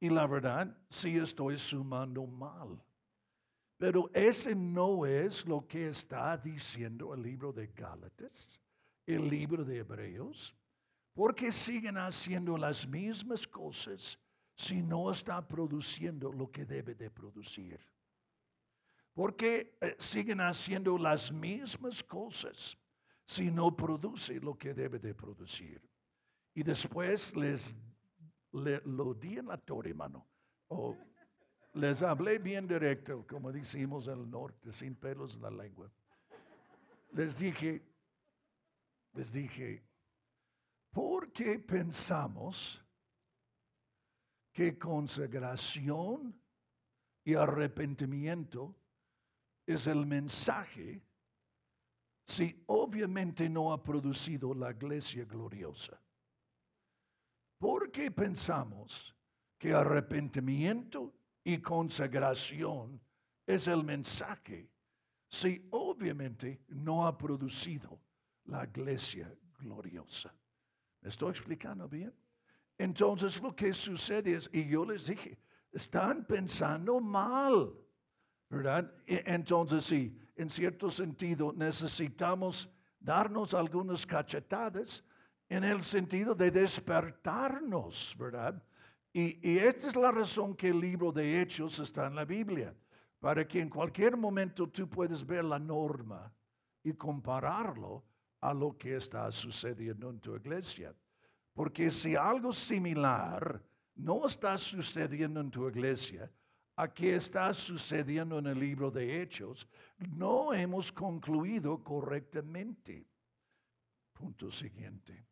Y 0.00 0.08
la 0.10 0.26
verdad, 0.26 0.76
sí 0.88 1.16
estoy 1.16 1.58
sumando 1.58 2.26
mal. 2.26 2.80
Pero 3.78 4.10
ese 4.12 4.54
no 4.54 5.06
es 5.06 5.46
lo 5.46 5.66
que 5.66 5.88
está 5.88 6.36
diciendo 6.36 7.14
el 7.14 7.22
libro 7.22 7.52
de 7.52 7.68
Gálatas, 7.68 8.60
el 9.06 9.28
libro 9.28 9.64
de 9.64 9.78
Hebreos, 9.78 10.54
porque 11.14 11.50
siguen 11.50 11.96
haciendo 11.96 12.56
las 12.56 12.86
mismas 12.86 13.46
cosas 13.46 14.18
si 14.54 14.82
no 14.82 15.10
está 15.10 15.46
produciendo 15.46 16.32
lo 16.32 16.50
que 16.50 16.64
debe 16.64 16.94
de 16.94 17.10
producir. 17.10 17.80
Porque 19.14 19.76
eh, 19.80 19.96
siguen 19.98 20.40
haciendo 20.40 20.98
las 20.98 21.32
mismas 21.32 22.02
cosas 22.02 22.76
si 23.28 23.50
no 23.50 23.76
produce 23.76 24.40
lo 24.40 24.56
que 24.56 24.72
debe 24.72 24.98
de 24.98 25.14
producir. 25.14 25.82
Y 26.54 26.62
después 26.62 27.36
les 27.36 27.76
lo 28.50 29.12
di 29.12 29.36
en 29.36 29.48
la 29.48 29.58
torre, 29.58 29.90
hermano. 29.90 30.26
O 30.68 30.96
les 31.74 32.02
hablé 32.02 32.38
bien 32.38 32.66
directo, 32.66 33.26
como 33.26 33.52
decimos 33.52 34.08
en 34.08 34.20
el 34.20 34.30
norte, 34.30 34.72
sin 34.72 34.94
pelos 34.94 35.34
en 35.34 35.42
la 35.42 35.50
lengua. 35.50 35.92
Les 37.12 37.38
dije, 37.38 37.82
les 39.12 39.32
dije, 39.34 39.84
¿por 40.90 41.30
qué 41.30 41.58
pensamos 41.58 42.82
que 44.52 44.78
consagración 44.78 46.34
y 47.24 47.34
arrepentimiento 47.34 48.74
es 49.66 49.86
el 49.86 50.06
mensaje 50.06 51.02
si 52.28 52.62
obviamente 52.66 53.48
no 53.48 53.72
ha 53.72 53.82
producido 53.82 54.52
la 54.52 54.70
iglesia 54.70 55.24
gloriosa? 55.24 55.98
¿Por 57.58 57.90
qué 57.90 58.10
pensamos 58.10 59.16
que 59.56 59.72
arrepentimiento 59.72 61.14
y 61.42 61.58
consagración 61.58 63.00
es 63.46 63.66
el 63.66 63.82
mensaje 63.82 64.70
si 65.26 65.66
obviamente 65.70 66.60
no 66.68 67.06
ha 67.06 67.16
producido 67.16 67.98
la 68.44 68.64
iglesia 68.64 69.34
gloriosa? 69.58 70.32
¿Me 71.00 71.08
estoy 71.08 71.30
explicando 71.30 71.88
bien? 71.88 72.14
Entonces 72.76 73.40
lo 73.40 73.56
que 73.56 73.72
sucede 73.72 74.34
es, 74.34 74.50
y 74.52 74.68
yo 74.68 74.84
les 74.84 75.06
dije, 75.06 75.40
están 75.72 76.26
pensando 76.26 77.00
mal, 77.00 77.74
¿verdad? 78.50 78.92
E, 79.06 79.22
entonces 79.26 79.84
sí, 79.84 80.16
en 80.36 80.48
cierto 80.48 80.90
sentido 80.90 81.52
necesitamos 81.52 82.68
darnos 83.00 83.54
algunas 83.54 84.06
cachetadas 84.06 85.04
en 85.48 85.64
el 85.64 85.82
sentido 85.82 86.34
de 86.34 86.50
despertarnos, 86.50 88.14
¿verdad? 88.18 88.62
Y, 89.12 89.58
esta 89.58 89.88
es 89.88 89.96
la 89.96 90.12
razón 90.12 90.54
que 90.54 90.68
el 90.68 90.80
libro 90.80 91.10
de 91.10 91.40
Hechos 91.40 91.78
está 91.78 92.06
en 92.06 92.14
la 92.14 92.24
Biblia, 92.24 92.74
para 93.18 93.46
que 93.48 93.60
en 93.60 93.70
cualquier 93.70 94.16
momento 94.16 94.68
tú 94.68 94.88
puedes 94.88 95.26
ver 95.26 95.44
la 95.44 95.58
norma 95.58 96.32
y 96.84 96.92
compararlo 96.92 98.04
a 98.40 98.54
lo 98.54 98.76
que 98.76 98.96
está 98.96 99.30
sucediendo 99.30 100.10
en 100.10 100.20
tu 100.20 100.36
iglesia. 100.36 100.94
Porque 101.52 101.90
si 101.90 102.14
algo 102.14 102.52
similar 102.52 103.60
no 103.96 104.26
está 104.26 104.56
sucediendo 104.56 105.40
en 105.40 105.50
tu 105.50 105.66
iglesia, 105.68 106.30
aquí 106.78 107.08
está 107.08 107.52
sucediendo 107.52 108.38
en 108.38 108.46
el 108.46 108.58
libro 108.60 108.88
de 108.90 109.20
Hechos, 109.20 109.68
no 110.16 110.54
hemos 110.54 110.92
concluido 110.92 111.82
correctamente. 111.82 113.04
Punto 114.12 114.48
siguiente. 114.48 115.26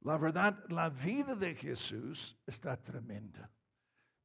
La 0.00 0.18
verdad, 0.18 0.64
la 0.68 0.88
vida 0.88 1.36
de 1.36 1.54
Jesús 1.54 2.36
está 2.44 2.76
tremenda. 2.76 3.48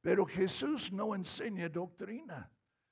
Pero 0.00 0.26
Jesús 0.26 0.92
no 0.92 1.14
enseña 1.14 1.68
doctrina, 1.68 2.50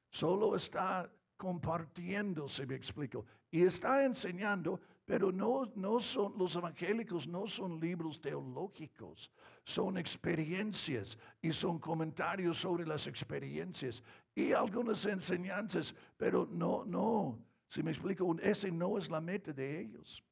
solo 0.08 0.54
está 0.54 1.12
compartiendo, 1.36 2.46
se 2.46 2.66
me 2.66 2.76
explico. 2.76 3.26
Y 3.50 3.62
está 3.62 4.04
enseñando, 4.04 4.80
pero 5.04 5.32
no, 5.32 5.70
no 5.74 5.98
son, 5.98 6.34
los 6.38 6.54
evangélicos 6.56 7.26
no 7.26 7.46
son 7.46 7.80
libros 7.80 8.20
teológicos, 8.20 9.30
son 9.64 9.98
experiencias 9.98 11.18
y 11.40 11.52
son 11.52 11.78
comentarios 11.78 12.58
sobre 12.58 12.86
las 12.86 13.06
experiencias 13.06 14.02
y 14.34 14.52
algunas 14.52 15.04
enseñanzas, 15.06 15.94
pero 16.16 16.46
no, 16.50 16.84
no, 16.84 17.38
si 17.66 17.82
me 17.82 17.90
explico, 17.90 18.36
ese 18.40 18.70
no 18.70 18.96
es 18.96 19.10
la 19.10 19.20
meta 19.20 19.52
de 19.52 19.80
ellos. 19.80 20.22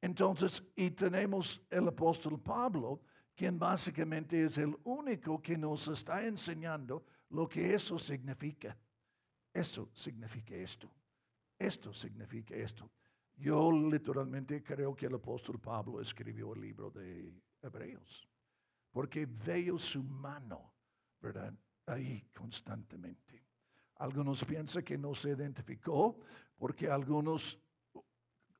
Entonces, 0.00 0.62
y 0.76 0.90
tenemos 0.90 1.60
el 1.70 1.88
apóstol 1.88 2.40
Pablo, 2.40 3.00
quien 3.34 3.58
básicamente 3.58 4.44
es 4.44 4.58
el 4.58 4.76
único 4.84 5.40
que 5.40 5.56
nos 5.56 5.88
está 5.88 6.24
enseñando 6.24 7.04
lo 7.30 7.48
que 7.48 7.74
eso 7.74 7.98
significa. 7.98 8.76
Eso 9.52 9.88
significa 9.94 10.54
esto. 10.54 10.90
Esto 11.58 11.92
significa 11.92 12.54
esto. 12.54 12.90
Yo 13.36 13.72
literalmente 13.72 14.62
creo 14.62 14.94
que 14.94 15.06
el 15.06 15.14
apóstol 15.14 15.58
Pablo 15.58 16.00
escribió 16.00 16.54
el 16.54 16.60
libro 16.60 16.90
de 16.90 17.32
Hebreos, 17.60 18.28
porque 18.90 19.26
veo 19.26 19.78
su 19.78 20.02
mano, 20.02 20.74
¿verdad? 21.20 21.52
Ahí 21.86 22.28
constantemente. 22.34 23.42
Algunos 23.96 24.44
piensan 24.44 24.82
que 24.82 24.98
no 24.98 25.14
se 25.14 25.30
identificó 25.30 26.18
porque 26.56 26.88
algunos 26.88 27.58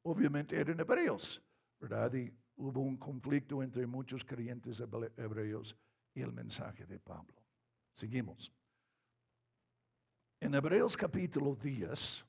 obviamente 0.03 0.59
eran 0.59 0.81
hebreos, 0.81 1.43
¿verdad? 1.79 2.13
Y 2.15 2.33
hubo 2.57 2.81
un 2.81 2.97
conflicto 2.97 3.63
entre 3.63 3.87
muchos 3.87 4.25
creyentes 4.25 4.81
hebreos 5.17 5.77
y 6.15 6.21
el 6.21 6.33
mensaje 6.33 6.87
de 6.87 6.99
Pablo. 6.99 7.43
Seguimos. 7.93 8.53
En 10.41 10.55
Hebreos 10.55 10.97
capítulo 10.97 11.55
10 11.55 12.27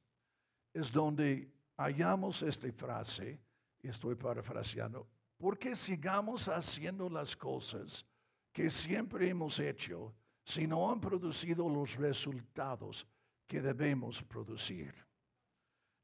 es 0.74 0.92
donde 0.92 1.52
hallamos 1.78 2.42
esta 2.44 2.72
frase, 2.72 3.40
y 3.82 3.90
estoy 3.90 4.16
parafraseando, 4.16 5.08
porque 5.38 5.76
sigamos 5.76 6.48
haciendo 6.48 7.10
las 7.10 7.36
cosas 7.36 8.06
que 8.52 8.70
siempre 8.70 9.30
hemos 9.30 9.60
hecho 9.60 10.14
si 10.46 10.68
no 10.68 10.92
han 10.92 11.02
producido 11.02 11.68
los 11.68 11.96
resultados 11.96 13.06
que 13.48 13.62
debemos 13.62 14.22
producir. 14.24 14.94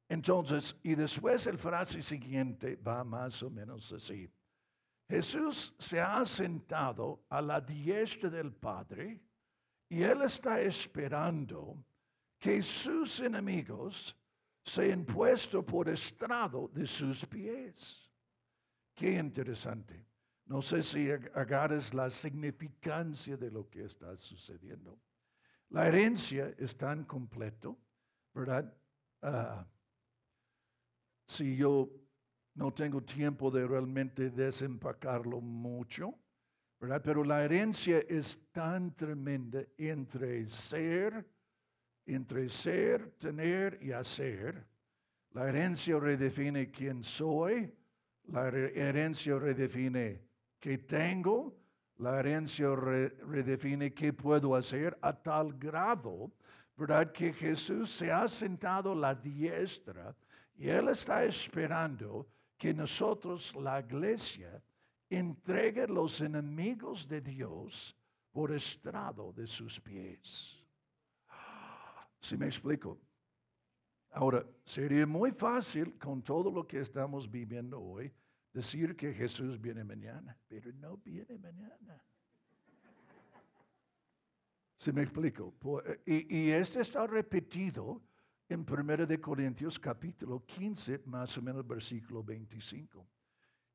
Entonces, 0.09 0.75
y 0.81 0.95
después 0.95 1.45
el 1.45 1.57
frase 1.57 2.01
siguiente 2.01 2.75
va 2.75 3.03
más 3.03 3.43
o 3.43 3.49
menos 3.49 3.93
así. 3.93 4.29
Jesús 5.07 5.73
se 5.77 6.01
ha 6.01 6.23
sentado 6.25 7.25
a 7.29 7.41
la 7.41 7.61
diestra 7.61 8.29
del 8.29 8.51
Padre 8.51 9.19
y 9.87 10.03
Él 10.03 10.21
está 10.23 10.61
esperando 10.61 11.75
que 12.39 12.61
sus 12.61 13.19
enemigos 13.19 14.15
sean 14.63 15.05
puestos 15.05 15.63
por 15.65 15.89
estrado 15.89 16.69
de 16.73 16.85
sus 16.85 17.25
pies. 17.25 18.09
Qué 18.93 19.13
interesante. 19.13 20.05
No 20.45 20.61
sé 20.61 20.81
si 20.81 21.09
agarres 21.11 21.93
la 21.93 22.09
significancia 22.09 23.37
de 23.37 23.51
lo 23.51 23.69
que 23.69 23.85
está 23.85 24.15
sucediendo. 24.15 24.99
La 25.69 25.87
herencia 25.87 26.53
es 26.57 26.75
tan 26.75 27.03
completo, 27.03 27.77
¿verdad? 28.33 28.75
Ah, 29.21 29.67
si 31.27 31.55
yo 31.55 31.89
no 32.55 32.73
tengo 32.73 33.03
tiempo 33.03 33.51
de 33.51 33.67
realmente 33.67 34.31
desempacarlo 34.31 35.39
mucho, 35.39 36.15
¿verdad? 36.79 37.01
Pero 37.03 37.23
la 37.23 37.43
herencia 37.43 37.99
es 38.09 38.51
tan 38.51 38.95
tremenda 38.95 39.63
entre 39.77 40.47
ser, 40.47 41.25
entre 42.15 42.49
ser, 42.49 43.11
tener 43.17 43.77
y 43.81 43.91
hacer. 43.91 44.65
La 45.31 45.47
herencia 45.47 45.99
redefine 45.99 46.71
quién 46.71 47.03
soy, 47.03 47.71
la 48.27 48.47
herencia 48.47 49.37
redefine 49.37 50.21
qué 50.59 50.79
tengo, 50.79 51.55
la 51.97 52.19
herencia 52.19 52.75
redefine 52.75 53.93
qué 53.93 54.13
puedo 54.13 54.55
hacer 54.55 54.97
a 55.01 55.13
tal 55.13 55.53
grado, 55.53 56.31
¿verdad? 56.75 57.11
Que 57.11 57.33
Jesús 57.33 57.91
se 57.91 58.11
ha 58.11 58.27
sentado 58.27 58.95
la 58.95 59.13
diestra 59.13 60.15
y 60.55 60.69
Él 60.69 60.89
está 60.89 61.23
esperando 61.23 62.27
que 62.57 62.73
nosotros, 62.73 63.55
la 63.55 63.79
iglesia, 63.79 64.61
entregue 65.09 65.87
los 65.87 66.21
enemigos 66.21 67.07
de 67.07 67.21
Dios 67.21 67.95
por 68.31 68.51
estrado 68.51 69.33
de 69.33 69.47
sus 69.47 69.79
pies. 69.79 70.58
Si 72.19 72.37
me 72.37 72.47
explico. 72.47 72.99
Ahora, 74.11 74.45
sería 74.63 75.05
muy 75.05 75.31
fácil 75.31 75.97
con 75.97 76.21
todo 76.21 76.51
lo 76.51 76.67
que 76.67 76.79
estamos 76.79 77.29
viviendo 77.29 77.79
hoy 77.79 78.11
decir 78.51 78.95
que 78.95 79.13
Jesús 79.13 79.59
viene 79.59 79.83
mañana, 79.83 80.37
pero 80.47 80.71
no 80.73 80.97
viene 80.97 81.37
mañana. 81.37 82.03
Si 84.75 84.91
me 84.91 85.03
explico. 85.03 85.53
Y, 86.05 86.37
y 86.37 86.51
este 86.51 86.81
está 86.81 87.05
repetido 87.05 88.01
en 88.47 88.65
1 88.67 89.05
de 89.05 89.21
Corintios 89.21 89.77
capítulo 89.77 90.43
15, 90.45 91.03
más 91.05 91.37
o 91.37 91.41
menos 91.41 91.67
versículo 91.67 92.23
25. 92.23 93.05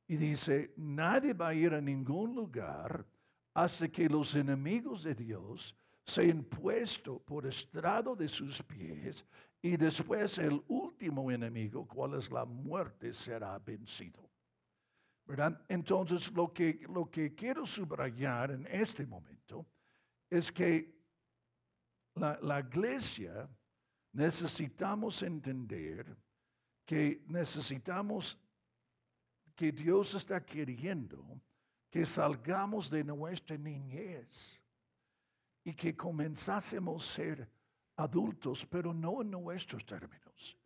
Y 0.09 0.17
dice, 0.17 0.73
nadie 0.77 1.33
va 1.33 1.49
a 1.49 1.55
ir 1.55 1.73
a 1.73 1.81
ningún 1.81 2.35
lugar 2.35 3.07
hasta 3.55 3.89
que 3.89 4.09
los 4.09 4.35
enemigos 4.35 5.05
de 5.05 5.15
Dios 5.15 5.77
sean 6.05 6.45
puestos 6.45 7.21
por 7.23 7.47
estrado 7.47 8.15
de 8.15 8.29
sus 8.29 8.63
pies 8.63 9.25
y 9.63 9.77
después 9.77 10.39
el 10.39 10.63
último 10.69 11.31
enemigo, 11.31 11.87
cual 11.87 12.15
es 12.15 12.31
la 12.31 12.45
muerte, 12.45 13.15
será 13.15 13.59
vencido. 13.59 14.31
¿Verdad? 15.27 15.65
Entonces, 15.69 16.31
lo 16.33 16.53
que, 16.53 16.81
lo 16.91 17.11
que 17.11 17.35
quiero 17.35 17.65
subrayar 17.65 18.51
en 18.51 18.67
este 18.67 19.07
momento 19.07 19.67
es 20.29 20.53
que 20.53 20.95
la, 22.17 22.39
la 22.43 22.61
iglesia 22.61 23.49
necesitamos 24.13 25.23
entender 25.23 26.15
que 26.85 27.25
necesitamos 27.27 28.39
que 29.57 29.73
Dios 29.73 30.15
está 30.15 30.45
queriendo 30.45 31.41
que 31.91 32.05
salgamos 32.05 32.91
de 32.91 33.03
nuestra 33.03 33.57
niñez 33.57 34.61
y 35.65 35.75
que 35.75 35.97
comenzásemos 35.97 37.11
a 37.11 37.15
ser 37.15 37.51
adultos, 37.97 38.67
pero 38.67 38.93
no 38.93 39.23
en 39.23 39.31
nuestros 39.31 39.85
términos, 39.85 40.57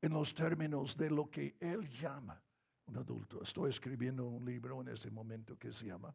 en 0.00 0.12
los 0.12 0.34
términos 0.34 0.96
de 0.96 1.10
lo 1.10 1.30
que 1.30 1.56
Él 1.60 1.88
llama 1.88 2.42
un 2.86 2.96
adulto. 2.96 3.42
Estoy 3.42 3.70
escribiendo 3.70 4.26
un 4.26 4.44
libro 4.44 4.80
en 4.80 4.88
ese 4.88 5.10
momento 5.10 5.58
que 5.58 5.72
se 5.72 5.86
llama 5.86 6.14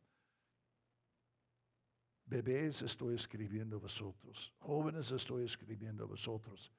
Bebés 2.26 2.82
estoy 2.82 3.16
escribiendo 3.16 3.76
a 3.76 3.80
vosotros, 3.80 4.54
jóvenes 4.60 5.12
estoy 5.12 5.44
escribiendo 5.44 6.06
a 6.06 6.08
vosotros 6.08 6.72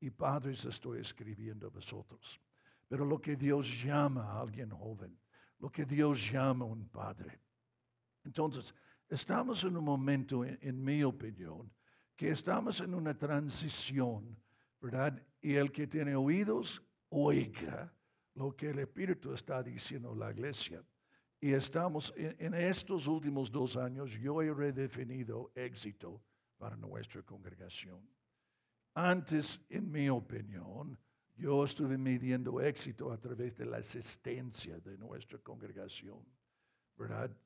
y 0.00 0.10
padres 0.10 0.66
estoy 0.66 1.00
escribiendo 1.00 1.66
a 1.66 1.70
vosotros. 1.70 2.38
Pero 2.86 3.06
lo 3.06 3.18
que 3.18 3.34
Dios 3.34 3.82
llama 3.82 4.24
a 4.24 4.40
alguien 4.40 4.70
joven, 4.70 5.18
lo 5.60 5.70
que 5.70 5.86
Dios 5.86 6.30
llama 6.30 6.66
a 6.66 6.68
un 6.68 6.88
padre. 6.88 7.40
Entonces, 8.24 8.74
estamos 9.08 9.64
en 9.64 9.76
un 9.76 9.84
momento, 9.84 10.44
en, 10.44 10.82
mi 10.82 11.02
opinión, 11.02 11.72
que 12.16 12.30
estamos 12.30 12.80
en 12.80 12.94
una 12.94 13.16
transición, 13.16 14.36
¿verdad? 14.80 15.22
Y 15.40 15.54
el 15.54 15.72
que 15.72 15.86
tiene 15.86 16.14
oídos, 16.14 16.82
oiga 17.10 17.92
lo 18.34 18.54
que 18.54 18.70
el 18.70 18.78
Espíritu 18.78 19.32
está 19.32 19.62
diciendo 19.62 20.12
a 20.12 20.16
la 20.16 20.30
iglesia. 20.30 20.82
Y 21.40 21.52
estamos 21.52 22.12
en, 22.16 22.54
estos 22.54 23.06
últimos 23.06 23.50
dos 23.50 23.76
años, 23.76 24.10
yo 24.12 24.42
he 24.42 24.52
redefinido 24.52 25.52
éxito 25.54 26.22
para 26.56 26.76
nuestra 26.76 27.22
congregación. 27.22 28.00
Antes, 28.94 29.60
en 29.68 29.90
mi 29.90 30.08
opinión, 30.08 30.98
yo 31.36 31.64
estuve 31.64 31.96
midiendo 31.96 32.60
éxito 32.60 33.12
a 33.12 33.18
través 33.18 33.56
de 33.56 33.66
la 33.66 33.76
asistencia 33.76 34.80
de 34.80 34.98
nuestra 34.98 35.38
congregación. 35.38 36.24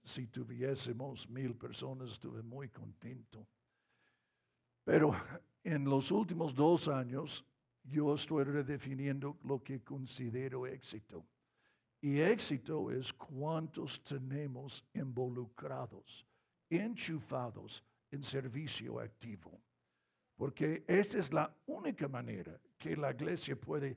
Si 0.02 0.26
tuviésemos 0.28 1.28
mil 1.28 1.54
personas, 1.54 2.12
estuve 2.12 2.42
muy 2.42 2.68
contento. 2.70 3.46
Pero 4.84 5.14
en 5.62 5.84
los 5.84 6.10
últimos 6.10 6.54
dos 6.54 6.88
años, 6.88 7.44
yo 7.84 8.14
estoy 8.14 8.44
redefiniendo 8.44 9.38
lo 9.44 9.62
que 9.62 9.82
considero 9.82 10.66
éxito. 10.66 11.24
Y 12.00 12.20
éxito 12.20 12.90
es 12.90 13.12
cuántos 13.12 14.02
tenemos 14.02 14.84
involucrados, 14.94 16.26
enchufados 16.68 17.84
en 18.10 18.22
servicio 18.22 18.98
activo. 18.98 19.60
Porque 20.36 20.82
esa 20.86 21.18
es 21.18 21.32
la 21.32 21.54
única 21.66 22.08
manera 22.08 22.58
que 22.78 22.96
la 22.96 23.10
iglesia 23.10 23.54
puede 23.54 23.96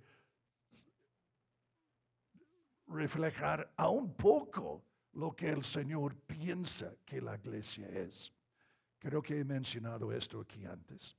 reflejar 2.88 3.72
a 3.76 3.90
un 3.90 4.14
poco 4.14 4.84
lo 5.16 5.36
que 5.36 5.50
el 5.50 5.64
Señor 5.64 6.16
piensa 6.16 6.94
que 7.06 7.22
la 7.22 7.36
iglesia 7.36 7.88
es. 7.88 8.34
Creo 9.00 9.22
que 9.22 9.40
he 9.40 9.46
mencionado 9.46 10.12
esto 10.12 10.42
aquí 10.42 10.66
antes. 10.66 11.16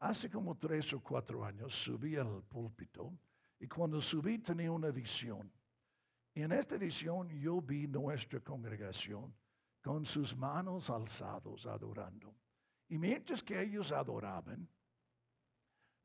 Hace 0.00 0.28
como 0.28 0.56
tres 0.56 0.92
o 0.92 1.00
cuatro 1.00 1.44
años 1.44 1.74
subí 1.74 2.16
al 2.16 2.42
púlpito 2.42 3.12
y 3.58 3.68
cuando 3.68 4.00
subí 4.00 4.38
tenía 4.38 4.70
una 4.70 4.90
visión. 4.90 5.50
Y 6.34 6.42
en 6.42 6.52
esta 6.52 6.76
visión 6.76 7.28
yo 7.28 7.60
vi 7.60 7.86
nuestra 7.86 8.40
congregación 8.40 9.34
con 9.80 10.04
sus 10.04 10.36
manos 10.36 10.90
alzados 10.90 11.66
adorando. 11.66 12.34
Y 12.88 12.98
mientras 12.98 13.42
que 13.42 13.60
ellos 13.62 13.92
adoraban, 13.92 14.68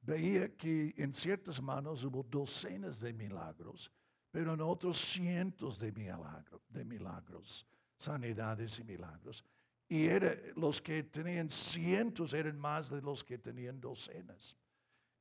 veía 0.01 0.55
que 0.55 0.93
en 0.97 1.11
ciertas 1.11 1.61
manos 1.61 2.03
hubo 2.03 2.23
docenas 2.23 2.99
de 2.99 3.13
milagros, 3.13 3.91
pero 4.31 4.53
en 4.53 4.61
otros 4.61 4.97
cientos 4.97 5.77
de 5.77 5.91
milagros, 5.91 6.61
de 6.69 6.85
milagros 6.85 7.67
sanidades 7.97 8.79
y 8.79 8.83
milagros. 8.83 9.45
Y 9.87 10.07
era, 10.07 10.35
los 10.55 10.81
que 10.81 11.03
tenían 11.03 11.49
cientos 11.49 12.33
eran 12.33 12.57
más 12.57 12.89
de 12.89 13.01
los 13.01 13.23
que 13.23 13.37
tenían 13.37 13.79
docenas. 13.79 14.57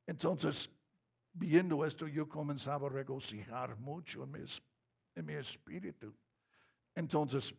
Entonces, 0.06 0.70
viendo 1.32 1.84
esto, 1.84 2.06
yo 2.06 2.28
comenzaba 2.28 2.86
a 2.86 2.90
regocijar 2.90 3.76
mucho 3.78 4.24
en 4.24 4.30
mi, 4.30 4.40
en 5.16 5.26
mi 5.26 5.34
espíritu. 5.34 6.14
Entonces, 6.94 7.54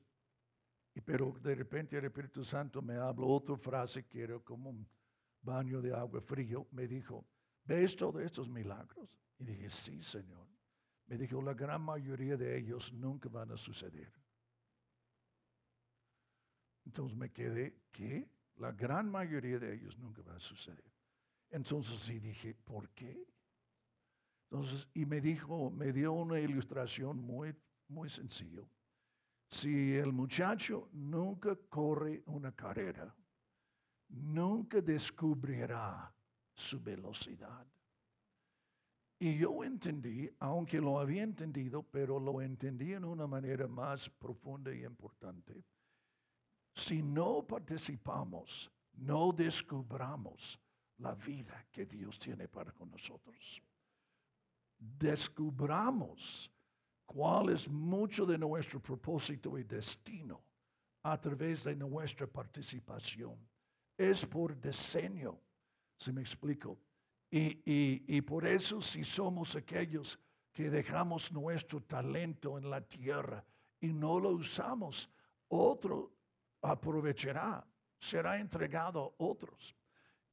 pero 1.06 1.32
de 1.42 1.56
repente 1.56 1.98
el 1.98 2.06
Espíritu 2.06 2.44
Santo 2.44 2.82
me 2.82 2.96
habló 2.96 3.28
otra 3.28 3.56
frase 3.58 4.06
que 4.06 4.24
era 4.24 4.40
como 4.40 4.70
un 4.70 4.88
baño 5.42 5.82
de 5.82 5.94
agua 5.94 6.22
frío. 6.22 6.68
Me 6.72 6.88
dijo, 6.88 7.26
¿ves 7.64 7.96
todos 7.96 8.22
estos 8.22 8.50
milagros? 8.50 9.10
Y 9.40 9.46
dije, 9.46 9.70
sí, 9.70 10.02
Señor. 10.02 10.48
Me 11.12 11.17
dijo, 11.17 11.41
la 11.41 11.54
gran 11.54 11.82
mayoría 11.82 12.38
de 12.38 12.58
ellos 12.58 12.93
nunca 12.93 13.28
van 13.28 13.52
a 13.52 13.58
suceder. 13.58 14.13
Entonces 16.86 17.17
me 17.17 17.30
quedé, 17.30 17.82
¿qué? 17.91 18.30
La 18.56 18.71
gran 18.71 19.12
mayoría 19.12 19.60
de 19.60 19.74
ellos 19.74 19.97
nunca 19.97 20.21
va 20.21 20.38
a 20.38 20.39
suceder. 20.39 20.89
Entonces 21.50 22.00
sí 22.00 22.17
dije, 22.19 22.56
¿por 22.56 22.88
qué? 22.91 23.28
Entonces, 24.50 24.88
y 24.93 25.06
me 25.06 25.19
dijo, 25.19 25.69
me 25.69 25.91
dio 25.91 26.13
una 26.13 26.39
ilustración 26.39 27.17
muy, 27.17 27.54
muy 27.89 28.08
sencillo. 28.08 28.69
Si 29.50 29.93
el 29.93 30.13
muchacho 30.13 30.88
nunca 30.93 31.58
corre 31.67 32.24
una 32.28 32.54
carrera, 32.54 33.13
nunca 34.08 34.80
descubrirá 34.80 36.10
su 36.54 36.82
velocidad. 36.82 37.67
Y 39.22 39.38
yo 39.38 39.64
entendí, 39.64 40.28
aunque 40.40 40.82
lo 40.82 41.00
había 41.00 41.22
entendido, 41.22 41.84
pero 41.84 42.20
lo 42.20 42.42
entendí 42.42 42.94
en 42.94 43.06
una 43.06 43.28
manera 43.28 43.68
más 43.68 44.10
profunda 44.10 44.74
y 44.74 44.84
importante. 44.84 45.64
Si 46.74 47.04
no 47.04 47.46
participamos, 47.46 48.72
no 48.94 49.32
descubramos 49.32 50.60
la 50.98 51.14
vida 51.14 51.68
que 51.72 51.86
Dios 51.86 52.18
tiene 52.18 52.48
para 52.48 52.72
con 52.72 52.90
nosotros. 52.90 53.62
Descubramos 54.80 56.52
cuál 57.06 57.50
es 57.50 57.70
mucho 57.70 58.26
de 58.26 58.40
nuestro 58.40 58.80
propósito 58.80 59.56
y 59.56 59.64
destino 59.64 60.42
a 61.04 61.22
través 61.22 61.64
de 61.64 61.76
nuestra 61.76 62.26
participación. 62.26 63.38
Es 63.96 64.26
por 64.26 64.60
diseño, 64.60 65.40
si 65.96 66.12
me 66.12 66.22
explico. 66.22 66.80
Y, 67.34 68.22
por 68.24 68.46
eso 68.46 68.82
si 68.82 69.06
somos 69.06 69.56
aquellos 69.56 70.20
que 70.52 70.70
dejamos 70.70 71.32
nuestro 71.32 71.82
talento 71.82 72.58
en 72.58 72.70
la 72.70 72.82
tierra 72.82 73.44
y 73.80 73.94
no 73.94 74.20
lo 74.20 74.32
usamos, 74.32 75.10
otro 75.48 76.12
aprovechará, 76.62 77.65
será 77.98 78.38
entregado 78.38 79.15
a 79.17 79.24
otros. 79.24 79.74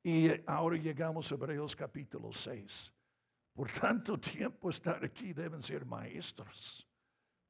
Y 0.02 0.28
ahora 0.44 0.76
llegamos 0.76 1.30
a 1.30 1.36
Hebreos 1.36 1.76
capítulo 1.76 2.32
6. 2.32 2.92
Por 3.54 3.70
tanto 3.70 4.18
tiempo 4.18 4.68
estar 4.68 5.04
aquí 5.04 5.32
deben 5.32 5.62
ser 5.62 5.84
maestros. 5.86 6.84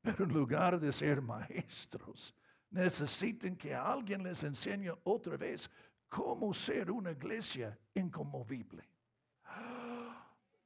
Pero 0.02 0.24
en 0.24 0.32
lugar 0.32 0.78
de 0.78 0.92
ser 0.92 1.22
maestros, 1.22 2.34
necesitan 2.70 3.56
que 3.56 3.74
alguien 3.74 4.22
les 4.22 4.44
enseñe 4.44 4.90
otra 5.04 5.38
vez 5.38 5.70
cómo 6.08 6.52
ser 6.52 6.90
una 6.90 7.12
iglesia 7.12 7.78
inconmovible. 7.94 8.84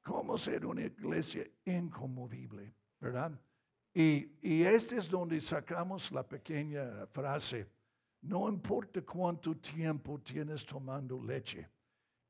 Cómo 0.02 0.36
ser 0.36 0.66
una 0.66 0.82
iglesia 0.82 1.46
inconmovible, 1.64 2.74
¿verdad? 3.00 3.32
Y, 3.94 4.32
y 4.42 4.62
este 4.62 4.96
es 4.96 5.08
donde 5.08 5.40
sacamos 5.40 6.10
la 6.10 6.22
pequeña 6.22 7.06
frase, 7.06 7.68
no 8.22 8.48
importa 8.48 9.02
cuánto 9.02 9.56
tiempo 9.56 10.18
tienes 10.20 10.64
tomando 10.64 11.20
leche. 11.20 11.68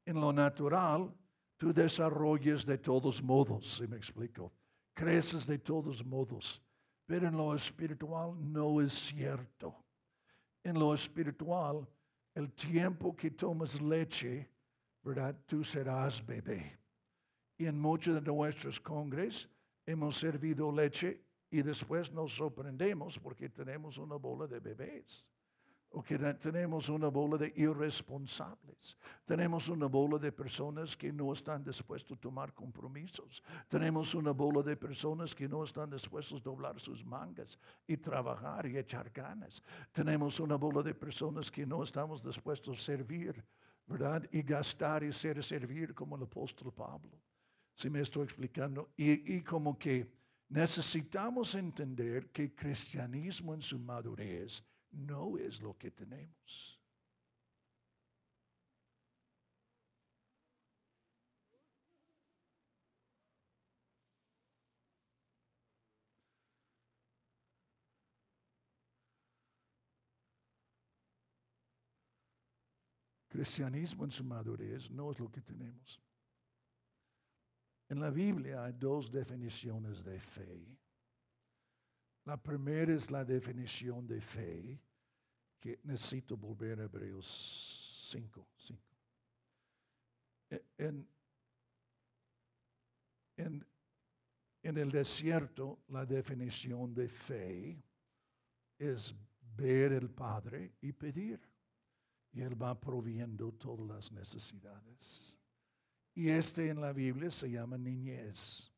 En 0.04 0.20
lo 0.20 0.32
natural, 0.32 1.12
tú 1.56 1.72
desarrollas 1.72 2.64
de 2.64 2.78
todos 2.78 3.22
modos, 3.22 3.76
si 3.76 3.86
me 3.86 3.96
explico. 3.96 4.52
Creces 4.94 5.46
de 5.46 5.58
todos 5.58 6.04
modos. 6.04 6.62
Pero 7.06 7.28
en 7.28 7.36
lo 7.36 7.54
espiritual 7.54 8.34
no 8.52 8.80
es 8.80 8.92
cierto. 8.92 9.74
En 10.64 10.78
lo 10.78 10.94
espiritual, 10.94 11.86
el 12.34 12.52
tiempo 12.52 13.14
que 13.14 13.30
tomas 13.30 13.80
leche, 13.80 14.48
¿verdad? 15.02 15.36
Tú 15.46 15.62
serás 15.62 16.24
bebé. 16.24 16.78
Y 17.62 17.66
en 17.66 17.78
muchos 17.78 18.16
de 18.16 18.32
nuestros 18.32 18.80
congres 18.80 19.48
hemos 19.86 20.16
servido 20.16 20.72
leche 20.72 21.22
y 21.48 21.62
después 21.62 22.12
nos 22.12 22.34
sorprendemos 22.34 23.20
porque 23.20 23.50
tenemos 23.50 23.98
una 23.98 24.16
bola 24.16 24.48
de 24.48 24.58
bebés 24.58 25.24
o 25.90 26.02
que 26.02 26.18
tenemos 26.18 26.88
una 26.88 27.06
bola 27.06 27.38
de 27.38 27.52
irresponsables. 27.54 28.98
Tenemos 29.24 29.68
una 29.68 29.86
bola 29.86 30.18
de 30.18 30.32
personas 30.32 30.96
que 30.96 31.12
no 31.12 31.32
están 31.32 31.62
dispuestos 31.62 32.18
a 32.18 32.20
tomar 32.20 32.52
compromisos. 32.52 33.44
Tenemos 33.68 34.12
una 34.16 34.32
bola 34.32 34.62
de 34.62 34.76
personas 34.76 35.32
que 35.32 35.48
no 35.48 35.62
están 35.62 35.88
dispuestos 35.88 36.40
a 36.40 36.42
doblar 36.42 36.80
sus 36.80 37.04
mangas 37.04 37.56
y 37.86 37.96
trabajar 37.96 38.66
y 38.66 38.76
echar 38.76 39.08
ganas. 39.10 39.62
Tenemos 39.92 40.40
una 40.40 40.56
bola 40.56 40.82
de 40.82 40.94
personas 40.94 41.48
que 41.48 41.64
no 41.64 41.84
estamos 41.84 42.24
dispuestos 42.24 42.80
a 42.80 42.82
servir, 42.82 43.44
¿verdad? 43.86 44.28
Y 44.32 44.42
gastar 44.42 45.04
y 45.04 45.12
ser 45.12 45.44
servir 45.44 45.94
como 45.94 46.16
el 46.16 46.24
apóstol 46.24 46.72
Pablo. 46.72 47.22
Si 47.74 47.90
me 47.90 48.00
estoy 48.00 48.24
explicando. 48.24 48.92
Y, 48.96 49.40
como 49.42 49.78
que 49.78 50.10
necesitamos 50.48 51.54
entender 51.54 52.30
que 52.30 52.54
cristianismo 52.54 53.54
en 53.54 53.62
su 53.62 53.78
madurez 53.78 54.62
no 54.90 55.38
es 55.38 55.60
lo 55.60 55.76
que 55.76 55.90
tenemos. 55.90 56.78
Cristianismo 73.32 74.04
en 74.04 74.10
su 74.10 74.24
madurez 74.24 74.90
no 74.90 75.10
es 75.10 75.18
lo 75.18 75.30
que 75.30 75.40
tenemos. 75.40 75.98
En 77.92 78.00
la 78.00 78.08
Biblia 78.08 78.64
hay 78.64 78.72
dos 78.72 79.12
definiciones 79.12 80.02
de 80.02 80.18
fe. 80.18 80.78
La 82.24 82.42
primera 82.42 82.94
es 82.94 83.10
la 83.10 83.22
definición 83.22 84.06
de 84.06 84.18
fe, 84.18 84.80
que 85.60 85.78
necesito 85.82 86.38
volver 86.38 86.80
a 86.80 86.84
Hebreos 86.84 88.08
5. 88.10 88.48
E, 90.48 90.64
en, 90.78 91.06
en, 93.36 93.66
en 94.62 94.78
el 94.78 94.90
desierto, 94.90 95.82
la 95.88 96.06
definición 96.06 96.94
de 96.94 97.08
fe 97.08 97.84
es 98.78 99.14
ver 99.54 99.92
el 99.92 100.08
Padre 100.08 100.76
y 100.80 100.92
pedir. 100.92 101.46
Y 102.32 102.40
Él 102.40 102.54
va 102.54 102.80
proviendo 102.80 103.52
todas 103.52 103.86
las 103.86 104.12
necesidades. 104.12 105.41
Y 106.14 106.28
este 106.28 106.68
en 106.68 106.80
la 106.80 106.92
Biblia 106.92 107.30
se 107.30 107.50
llama 107.50 107.78
niñez 107.78 108.70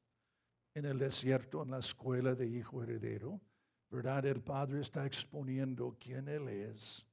en 0.75 0.85
el 0.85 0.99
desierto, 0.99 1.63
en 1.63 1.71
la 1.71 1.79
escuela 1.79 2.35
de 2.35 2.47
hijo 2.47 2.83
heredero, 2.83 3.41
¿verdad? 3.91 4.27
El 4.27 4.43
padre 4.43 4.81
está 4.81 5.07
exponiendo 5.07 5.97
quién 5.99 6.29
él 6.29 6.49
es, 6.49 7.07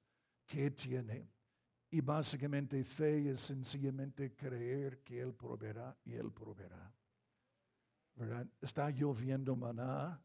qué 0.45 0.71
tiene. 0.71 1.29
Y 1.93 1.99
básicamente 2.01 2.83
fe 2.85 3.31
es 3.31 3.41
sencillamente 3.41 4.33
creer 4.33 4.99
que 5.03 5.19
Él 5.19 5.33
proveerá 5.33 5.95
y 6.05 6.13
Él 6.13 6.31
proveerá. 6.31 6.91
¿Verdad? 8.15 8.47
Está 8.61 8.89
lloviendo 8.89 9.55
maná 9.57 10.21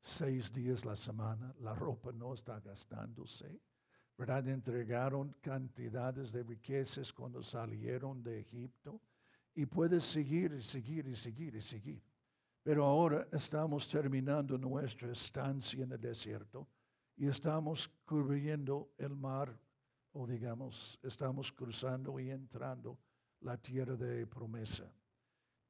seis 0.00 0.52
días 0.52 0.84
la 0.84 0.94
semana, 0.94 1.52
la 1.60 1.74
ropa 1.74 2.12
no 2.12 2.32
está 2.32 2.60
gastándose. 2.60 3.60
¿Verdad? 4.16 4.46
Entregaron 4.48 5.32
cantidades 5.40 6.30
de 6.32 6.44
riquezas 6.44 7.12
cuando 7.12 7.42
salieron 7.42 8.22
de 8.22 8.40
Egipto. 8.40 9.00
Y 9.60 9.66
puedes 9.66 10.04
seguir 10.04 10.54
y 10.54 10.62
seguir 10.62 11.06
y 11.06 11.14
seguir 11.14 11.54
y 11.54 11.60
seguir. 11.60 12.02
Pero 12.62 12.82
ahora 12.86 13.28
estamos 13.30 13.86
terminando 13.86 14.56
nuestra 14.56 15.12
estancia 15.12 15.84
en 15.84 15.92
el 15.92 16.00
desierto 16.00 16.66
y 17.14 17.26
estamos 17.26 17.86
cubriendo 18.06 18.94
el 18.96 19.14
mar, 19.14 19.54
o 20.12 20.26
digamos, 20.26 20.98
estamos 21.02 21.52
cruzando 21.52 22.18
y 22.18 22.30
entrando 22.30 22.98
la 23.40 23.58
tierra 23.58 23.96
de 23.96 24.26
promesa. 24.26 24.90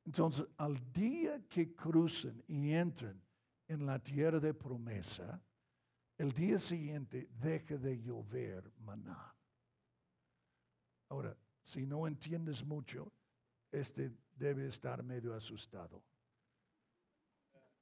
Entonces, 0.04 0.46
al 0.58 0.92
día 0.92 1.42
que 1.48 1.74
crucen 1.74 2.44
y 2.46 2.70
entren 2.70 3.20
en 3.66 3.86
la 3.86 3.98
tierra 3.98 4.38
de 4.38 4.54
promesa, 4.54 5.42
el 6.16 6.30
día 6.30 6.58
siguiente 6.58 7.28
deja 7.40 7.76
de 7.76 8.00
llover 8.00 8.72
maná. 8.78 9.34
Ahora, 11.08 11.36
si 11.60 11.84
no 11.84 12.06
entiendes 12.06 12.64
mucho, 12.64 13.12
este 13.70 14.10
debe 14.34 14.66
estar 14.66 15.02
medio 15.02 15.34
asustado. 15.34 16.02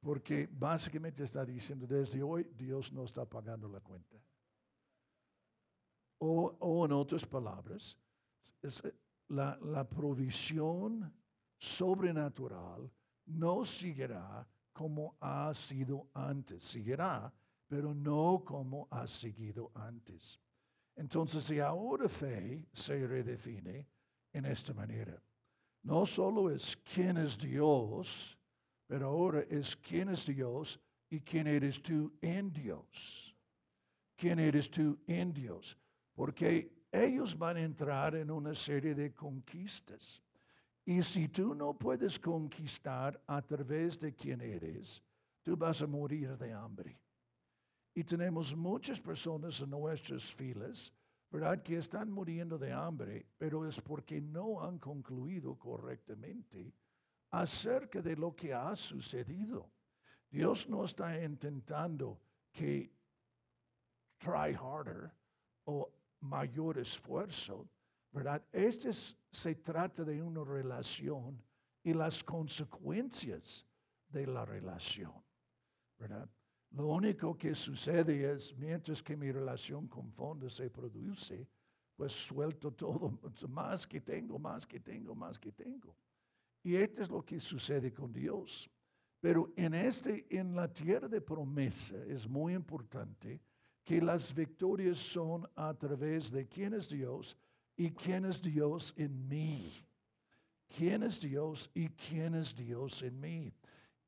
Porque 0.00 0.48
básicamente 0.50 1.24
está 1.24 1.44
diciendo, 1.44 1.86
desde 1.86 2.22
hoy 2.22 2.44
Dios 2.56 2.92
no 2.92 3.04
está 3.04 3.24
pagando 3.24 3.68
la 3.68 3.80
cuenta. 3.80 4.16
O, 6.20 6.84
en 6.84 6.92
otras 6.92 7.24
palabras, 7.24 7.96
la, 9.28 9.56
la 9.62 9.88
provisión 9.88 11.12
sobrenatural 11.58 12.90
no 13.26 13.64
seguirá 13.64 14.48
como 14.72 15.16
ha 15.20 15.52
sido 15.54 16.08
antes. 16.14 16.62
Seguirá, 16.62 17.32
pero 17.66 17.94
no 17.94 18.42
como 18.44 18.88
ha 18.90 19.06
seguido 19.06 19.70
antes. 19.74 20.40
Entonces, 20.94 21.44
si 21.44 21.60
ahora 21.60 22.08
fe 22.08 22.66
se 22.72 23.06
redefine 23.06 23.86
en 24.32 24.46
esta 24.46 24.74
manera, 24.74 25.20
no 25.88 26.04
solo 26.04 26.50
es 26.50 26.76
quién 26.76 27.16
es 27.16 27.38
Dios, 27.38 28.38
pero 28.86 29.06
ahora 29.06 29.40
es 29.48 29.74
quién 29.74 30.10
es 30.10 30.26
Dios 30.26 30.78
y 31.08 31.20
quién 31.20 31.46
eres 31.46 31.80
tú 31.80 32.12
en 32.20 32.52
Dios. 32.52 33.34
¿Quién 34.14 34.38
eres 34.38 34.70
tú 34.70 34.98
en 35.06 35.32
Dios? 35.32 35.78
Porque 36.14 36.84
ellos 36.92 37.38
van 37.38 37.56
a 37.56 37.62
entrar 37.62 38.16
en 38.16 38.30
una 38.30 38.54
serie 38.54 38.94
de 38.94 39.14
conquistas. 39.14 40.22
Y 40.84 41.00
si 41.00 41.28
tú 41.28 41.54
no 41.54 41.72
puedes 41.72 42.18
conquistar 42.18 43.18
a 43.26 43.40
través 43.40 43.98
de 43.98 44.14
quién 44.14 44.42
eres, 44.42 45.02
tú 45.42 45.56
vas 45.56 45.80
a 45.80 45.86
morir 45.86 46.36
de 46.36 46.52
hambre. 46.52 47.00
Y 47.94 48.04
tenemos 48.04 48.54
muchas 48.54 49.00
personas 49.00 49.62
en 49.62 49.70
nuestras 49.70 50.30
filas, 50.30 50.92
¿verdad?, 51.30 51.62
que 51.62 51.76
están 51.76 52.10
muriendo 52.10 52.58
de 52.58 52.72
hambre, 52.72 53.26
pero 53.36 53.66
es 53.66 53.80
porque 53.80 54.20
no 54.20 54.62
han 54.62 54.78
concluido 54.78 55.58
correctamente 55.58 56.72
acerca 57.30 58.00
de 58.00 58.16
lo 58.16 58.34
que 58.34 58.54
ha 58.54 58.74
sucedido. 58.74 59.70
Dios 60.30 60.68
no 60.68 60.84
está 60.84 61.22
intentando 61.22 62.20
que 62.52 62.90
try 64.18 64.54
harder 64.54 65.10
o 65.64 65.90
mayor 66.20 66.78
esfuerzo, 66.78 67.68
¿verdad? 68.10 68.42
Este 68.52 68.90
se 68.92 69.54
trata 69.56 70.04
de 70.04 70.22
una 70.22 70.44
relación 70.44 71.42
y 71.82 71.92
las 71.92 72.24
consecuencias 72.24 73.66
de 74.08 74.26
la 74.26 74.44
relación, 74.44 75.12
¿verdad? 75.98 76.28
Lo 76.70 76.86
único 76.86 77.36
que 77.36 77.54
sucede 77.54 78.32
es, 78.32 78.56
mientras 78.56 79.02
que 79.02 79.16
mi 79.16 79.32
relación 79.32 79.88
con 79.88 80.12
fondo 80.12 80.48
se 80.50 80.70
produce, 80.70 81.48
pues 81.96 82.12
suelto 82.12 82.72
todo, 82.72 83.18
más 83.48 83.86
que 83.86 84.00
tengo, 84.00 84.38
más 84.38 84.66
que 84.66 84.80
tengo, 84.80 85.14
más 85.14 85.38
que 85.38 85.52
tengo. 85.52 85.96
Y 86.62 86.76
esto 86.76 87.02
es 87.02 87.10
lo 87.10 87.24
que 87.24 87.40
sucede 87.40 87.92
con 87.92 88.12
Dios. 88.12 88.70
Pero 89.20 89.52
en, 89.56 89.74
este, 89.74 90.26
en 90.30 90.54
la 90.54 90.72
tierra 90.72 91.08
de 91.08 91.20
promesa 91.20 91.96
es 92.06 92.28
muy 92.28 92.54
importante 92.54 93.40
que 93.82 94.00
las 94.00 94.32
victorias 94.34 94.98
son 94.98 95.48
a 95.56 95.74
través 95.74 96.30
de 96.30 96.46
quién 96.46 96.74
es 96.74 96.88
Dios 96.88 97.36
y 97.76 97.90
quién 97.90 98.26
es 98.26 98.40
Dios 98.40 98.94
en 98.96 99.26
mí. 99.26 99.72
¿Quién 100.76 101.02
es 101.02 101.18
Dios 101.18 101.70
y 101.74 101.88
quién 101.88 102.34
es 102.34 102.54
Dios 102.54 103.02
en 103.02 103.18
mí? 103.18 103.52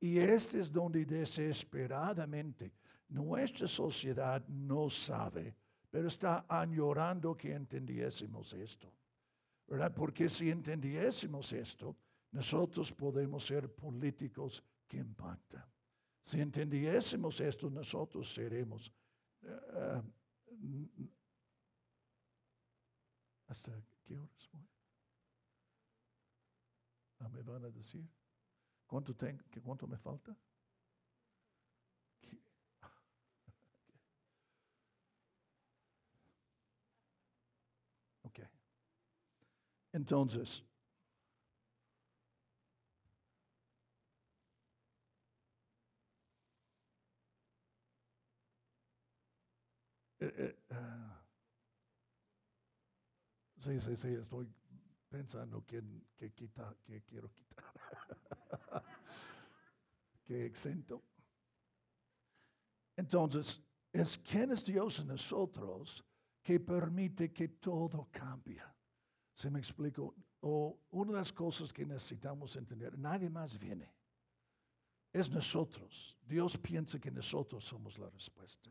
Y 0.01 0.19
este 0.19 0.61
es 0.61 0.73
donde 0.73 1.05
desesperadamente 1.05 2.73
nuestra 3.09 3.69
sociedad 3.69 4.47
no 4.49 4.89
sabe, 4.89 5.55
pero 5.91 6.09
está 6.09 6.47
añorando 6.49 7.37
que 7.37 7.53
entendiésemos 7.53 8.53
esto. 8.55 8.93
¿Verdad? 9.67 9.93
Porque 9.95 10.29
si 10.29 10.51
entendiésemos 10.51 11.53
esto, 11.53 11.97
nosotros 12.33 12.93
podemos 12.93 13.45
ser 13.45 13.73
políticos 13.75 14.65
que 14.89 14.97
impactan. 14.97 15.65
Si 16.21 16.41
entendiésemos 16.41 17.41
esto, 17.41 17.71
nosotros 17.71 18.33
seremos. 18.33 18.93
Uh, 19.43 20.03
¿Hasta 23.47 23.73
qué 24.05 24.17
horas 24.17 24.49
voy? 24.53 24.69
Ah, 27.19 27.29
¿Me 27.29 27.43
van 27.43 27.65
a 27.65 27.71
decir? 27.71 28.09
¿Cuánto, 28.91 29.15
tengo, 29.15 29.43
cuánto 29.65 29.87
me 29.87 29.97
falta? 29.97 30.37
Ok. 38.23 38.41
Entonces, 39.93 40.65
Eh, 50.21 50.33
eh, 50.39 50.55
uh, 50.75 51.11
sí, 53.61 53.81
sí, 53.81 53.97
sí, 53.97 54.09
estoy 54.15 54.49
pensando 55.09 55.65
que, 55.67 55.83
que, 56.17 56.33
quita, 56.33 56.75
que 56.85 57.03
quiero 57.03 57.31
quitar. 57.33 57.65
que 60.31 60.47
exento. 60.47 61.03
Entonces, 62.97 63.61
es 63.93 64.17
quien 64.17 64.53
es 64.53 64.65
Dios 64.65 65.01
en 65.01 65.09
nosotros 65.09 66.05
que 66.41 66.61
permite 66.61 67.33
que 67.33 67.49
todo 67.49 68.09
cambie. 68.13 68.63
¿Se 69.33 69.51
me 69.51 69.59
explico? 69.59 70.15
O 70.43 70.79
una 70.91 71.11
de 71.11 71.19
las 71.19 71.33
cosas 71.33 71.73
que 71.73 71.85
necesitamos 71.85 72.55
entender, 72.55 72.97
nadie 72.97 73.29
más 73.29 73.59
viene. 73.59 73.93
Es 75.13 75.29
nosotros. 75.29 76.17
Dios 76.25 76.57
piensa 76.57 77.01
que 77.01 77.11
nosotros 77.11 77.65
somos 77.65 77.99
la 77.99 78.09
respuesta. 78.09 78.71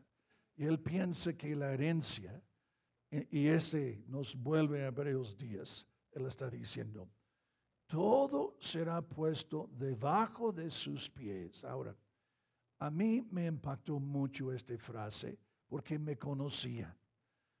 Y 0.56 0.64
Él 0.64 0.80
piensa 0.80 1.34
que 1.34 1.54
la 1.54 1.74
herencia, 1.74 2.42
y 3.10 3.48
ese 3.48 4.02
nos 4.06 4.34
vuelve 4.34 4.84
a 4.84 4.86
Hebreos 4.86 5.36
10, 5.36 5.86
Él 6.12 6.24
está 6.24 6.48
diciendo, 6.48 7.10
todo 7.90 8.54
será 8.60 9.02
puesto 9.02 9.68
debajo 9.72 10.52
de 10.52 10.70
sus 10.70 11.10
pies. 11.10 11.64
Ahora, 11.64 11.94
a 12.78 12.88
mí 12.88 13.20
me 13.32 13.46
impactó 13.46 13.98
mucho 13.98 14.52
esta 14.52 14.78
frase 14.78 15.36
porque 15.66 15.98
me 15.98 16.16
conocía, 16.16 16.96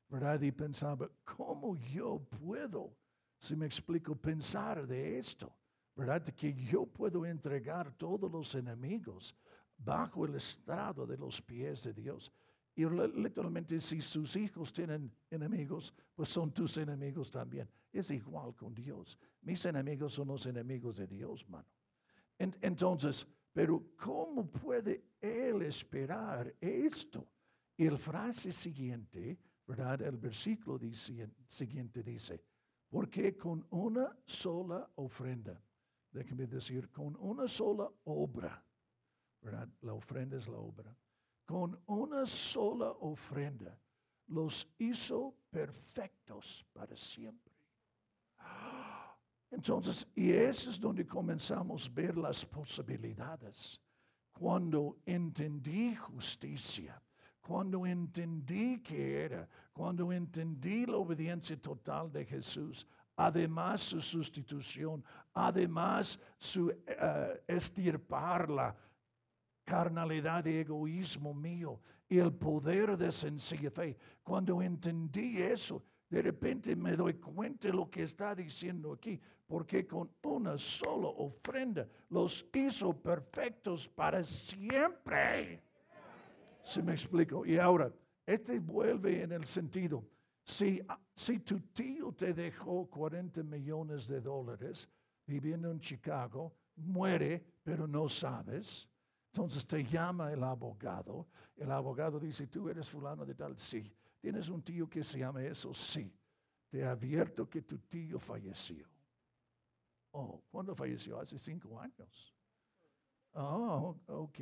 ¿verdad? 0.08 0.40
Y 0.40 0.52
pensaba, 0.52 1.10
¿cómo 1.24 1.74
yo 1.76 2.20
puedo, 2.20 2.96
si 3.40 3.56
me 3.56 3.66
explico, 3.66 4.14
pensar 4.14 4.86
de 4.86 5.18
esto? 5.18 5.52
¿Verdad? 5.96 6.22
Que 6.22 6.54
yo 6.54 6.86
puedo 6.86 7.26
entregar 7.26 7.90
todos 7.96 8.30
los 8.30 8.54
enemigos 8.54 9.34
bajo 9.76 10.24
el 10.26 10.36
estrado 10.36 11.08
de 11.08 11.18
los 11.18 11.42
pies 11.42 11.82
de 11.82 11.92
Dios. 11.92 12.30
Y 12.80 12.86
literalmente 12.88 13.78
si 13.78 14.00
sus 14.00 14.36
hijos 14.36 14.72
tienen 14.72 15.12
enemigos, 15.30 15.92
pues 16.14 16.30
son 16.30 16.50
tus 16.50 16.78
enemigos 16.78 17.30
también. 17.30 17.68
Es 17.92 18.10
igual 18.10 18.54
con 18.54 18.74
Dios. 18.74 19.18
Mis 19.42 19.62
enemigos 19.66 20.14
son 20.14 20.28
los 20.28 20.46
enemigos 20.46 20.96
de 20.96 21.06
Dios, 21.06 21.46
mano. 21.46 21.68
entonces, 22.38 23.26
pero 23.52 23.84
¿cómo 23.98 24.50
puede 24.50 25.10
él 25.20 25.60
esperar 25.60 26.54
esto? 26.58 27.28
Y 27.76 27.84
el 27.84 27.98
frase 27.98 28.50
siguiente, 28.50 29.38
¿verdad? 29.66 30.00
El 30.00 30.16
versículo 30.16 30.80
siguiente 31.46 32.02
dice, 32.02 32.42
porque 32.88 33.36
con 33.36 33.66
una 33.68 34.16
sola 34.24 34.90
ofrenda, 34.94 35.62
déjeme 36.10 36.46
decir, 36.46 36.88
con 36.88 37.14
una 37.16 37.46
sola 37.46 37.90
obra, 38.04 38.64
¿verdad? 39.42 39.68
La 39.82 39.92
ofrenda 39.92 40.38
es 40.38 40.48
la 40.48 40.56
obra 40.56 40.96
con 41.50 41.76
una 41.86 42.24
sola 42.26 42.92
ofrenda, 43.00 43.76
los 44.28 44.72
hizo 44.78 45.34
perfectos 45.50 46.64
para 46.72 46.96
siempre. 46.96 47.52
Entonces, 49.50 50.06
y 50.14 50.30
eso 50.30 50.70
es 50.70 50.78
donde 50.78 51.04
comenzamos 51.04 51.88
a 51.88 51.92
ver 51.92 52.16
las 52.16 52.46
posibilidades. 52.46 53.80
Cuando 54.30 54.98
entendí 55.04 55.96
justicia, 55.96 57.02
cuando 57.40 57.84
entendí 57.84 58.80
que 58.80 59.24
era, 59.24 59.48
cuando 59.72 60.12
entendí 60.12 60.86
la 60.86 60.98
obediencia 60.98 61.60
total 61.60 62.12
de 62.12 62.26
Jesús, 62.26 62.86
además 63.16 63.80
su 63.80 64.00
sustitución, 64.00 65.04
además 65.34 66.16
su 66.38 66.68
uh, 66.68 66.74
estirparla, 67.48 68.76
carnalidad 69.70 70.44
y 70.46 70.56
egoísmo 70.56 71.32
mío 71.32 71.78
y 72.08 72.18
el 72.18 72.32
poder 72.32 72.96
de 72.98 73.12
sencilla 73.12 73.70
fe. 73.70 73.96
Cuando 74.24 74.60
entendí 74.60 75.40
eso, 75.40 75.84
de 76.08 76.22
repente 76.22 76.74
me 76.74 76.96
doy 76.96 77.14
cuenta 77.14 77.68
de 77.68 77.74
lo 77.74 77.88
que 77.88 78.02
está 78.02 78.34
diciendo 78.34 78.92
aquí, 78.92 79.20
porque 79.46 79.86
con 79.86 80.10
una 80.24 80.58
sola 80.58 81.06
ofrenda 81.06 81.86
los 82.08 82.44
hizo 82.52 82.92
perfectos 82.92 83.88
para 83.88 84.24
siempre. 84.24 85.62
¿Se 86.62 86.82
me 86.82 86.92
explico? 86.92 87.46
Y 87.46 87.56
ahora, 87.56 87.92
este 88.26 88.58
vuelve 88.58 89.22
en 89.22 89.30
el 89.30 89.44
sentido, 89.44 90.04
si, 90.42 90.82
si 91.14 91.38
tu 91.38 91.60
tío 91.60 92.12
te 92.12 92.34
dejó 92.34 92.90
40 92.90 93.44
millones 93.44 94.08
de 94.08 94.20
dólares 94.20 94.88
viviendo 95.24 95.70
en 95.70 95.78
Chicago, 95.78 96.52
muere, 96.74 97.40
pero 97.62 97.86
no 97.86 98.08
sabes, 98.08 98.90
entonces 99.32 99.64
te 99.64 99.84
llama 99.84 100.32
el 100.32 100.42
abogado. 100.42 101.28
El 101.56 101.70
abogado 101.70 102.18
dice, 102.18 102.48
tú 102.48 102.68
eres 102.68 102.90
fulano 102.90 103.24
de 103.24 103.34
tal. 103.34 103.56
Sí. 103.56 103.92
¿Tienes 104.18 104.48
un 104.48 104.62
tío 104.62 104.90
que 104.90 105.04
se 105.04 105.20
llama 105.20 105.44
eso? 105.44 105.72
Sí. 105.72 106.12
Te 106.68 106.84
advierto 106.84 107.48
que 107.48 107.62
tu 107.62 107.78
tío 107.78 108.18
falleció. 108.18 108.88
Oh, 110.12 110.42
¿cuándo 110.50 110.74
falleció? 110.74 111.20
Hace 111.20 111.38
cinco 111.38 111.78
años. 111.78 112.34
Oh, 113.34 113.96
ok. 114.08 114.40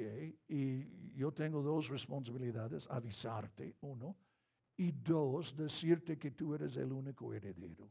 Y 0.49 1.13
yo 1.15 1.33
tengo 1.33 1.61
dos 1.61 1.91
responsabilidades. 1.91 2.89
Avisarte, 2.89 3.77
uno. 3.83 4.17
Y 4.79 4.93
dos, 4.93 5.55
decirte 5.55 6.17
que 6.17 6.31
tú 6.31 6.55
eres 6.55 6.77
el 6.79 6.93
único 6.93 7.35
heredero. 7.35 7.91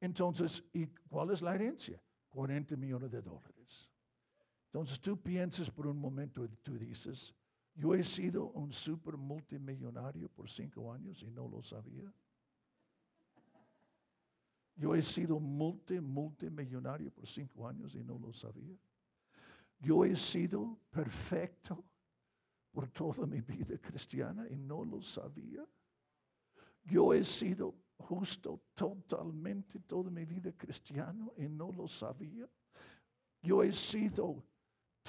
Entonces, 0.00 0.64
¿y 0.72 0.86
cuál 0.86 1.32
es 1.32 1.42
la 1.42 1.54
herencia? 1.54 2.02
40 2.30 2.76
millones 2.76 3.10
de 3.10 3.20
dólares. 3.20 3.90
Entonces 4.68 5.00
tú 5.00 5.16
piensas 5.20 5.70
por 5.70 5.86
un 5.86 5.98
momento 5.98 6.44
y 6.44 6.48
tú 6.62 6.78
dices, 6.78 7.34
yo 7.74 7.94
he 7.94 8.04
sido 8.04 8.50
un 8.50 8.72
super 8.72 9.16
multimillonario 9.16 10.28
por 10.28 10.48
cinco 10.48 10.92
años 10.92 11.22
y 11.22 11.30
no 11.30 11.48
lo 11.48 11.62
sabía. 11.62 12.12
Yo 14.76 14.94
he 14.94 15.02
sido 15.02 15.40
multi, 15.40 16.00
multimillonario 16.00 17.10
por 17.10 17.26
cinco 17.26 17.66
años 17.66 17.94
y 17.94 18.04
no 18.04 18.18
lo 18.18 18.32
sabía. 18.32 18.76
Yo 19.80 20.04
he 20.04 20.14
sido 20.14 20.78
perfecto 20.90 21.84
por 22.70 22.88
toda 22.90 23.26
mi 23.26 23.40
vida 23.40 23.78
cristiana 23.78 24.46
y 24.50 24.56
no 24.56 24.84
lo 24.84 25.00
sabía. 25.00 25.66
Yo 26.84 27.14
he 27.14 27.24
sido 27.24 27.74
justo 27.96 28.60
totalmente 28.74 29.80
toda 29.80 30.10
mi 30.10 30.24
vida 30.24 30.52
cristiana 30.52 31.26
y 31.36 31.48
no 31.48 31.72
lo 31.72 31.88
sabía. 31.88 32.48
Yo 33.42 33.62
he 33.62 33.72
sido 33.72 34.44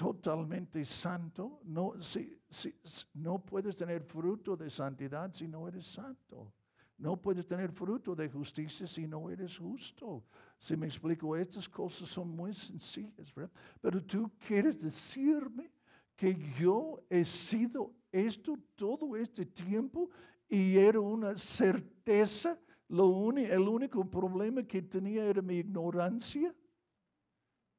totalmente 0.00 0.82
santo, 0.82 1.60
no, 1.64 2.00
si, 2.00 2.40
si, 2.48 2.74
no 3.12 3.38
puedes 3.38 3.76
tener 3.76 4.02
fruto 4.02 4.56
de 4.56 4.70
santidad 4.70 5.30
si 5.30 5.46
no 5.46 5.68
eres 5.68 5.84
santo. 5.84 6.54
No 6.96 7.20
puedes 7.20 7.46
tener 7.46 7.70
fruto 7.70 8.14
de 8.14 8.30
justicia 8.30 8.86
si 8.86 9.06
no 9.06 9.28
eres 9.28 9.58
justo. 9.58 10.24
Si 10.56 10.74
me 10.74 10.86
explico, 10.86 11.36
estas 11.36 11.68
cosas 11.68 12.08
son 12.08 12.34
muy 12.34 12.54
sencillas, 12.54 13.34
¿verdad? 13.34 13.52
Pero 13.78 14.02
tú 14.02 14.30
quieres 14.38 14.80
decirme 14.80 15.70
que 16.16 16.34
yo 16.58 17.04
he 17.10 17.22
sido 17.22 17.92
esto 18.10 18.58
todo 18.76 19.14
este 19.16 19.44
tiempo 19.44 20.08
y 20.48 20.78
era 20.78 20.98
una 20.98 21.34
certeza. 21.34 22.58
Lo 22.88 23.30
el 23.36 23.68
único 23.68 24.02
problema 24.10 24.62
que 24.62 24.80
tenía 24.80 25.26
era 25.26 25.42
mi 25.42 25.58
ignorancia. 25.58 26.54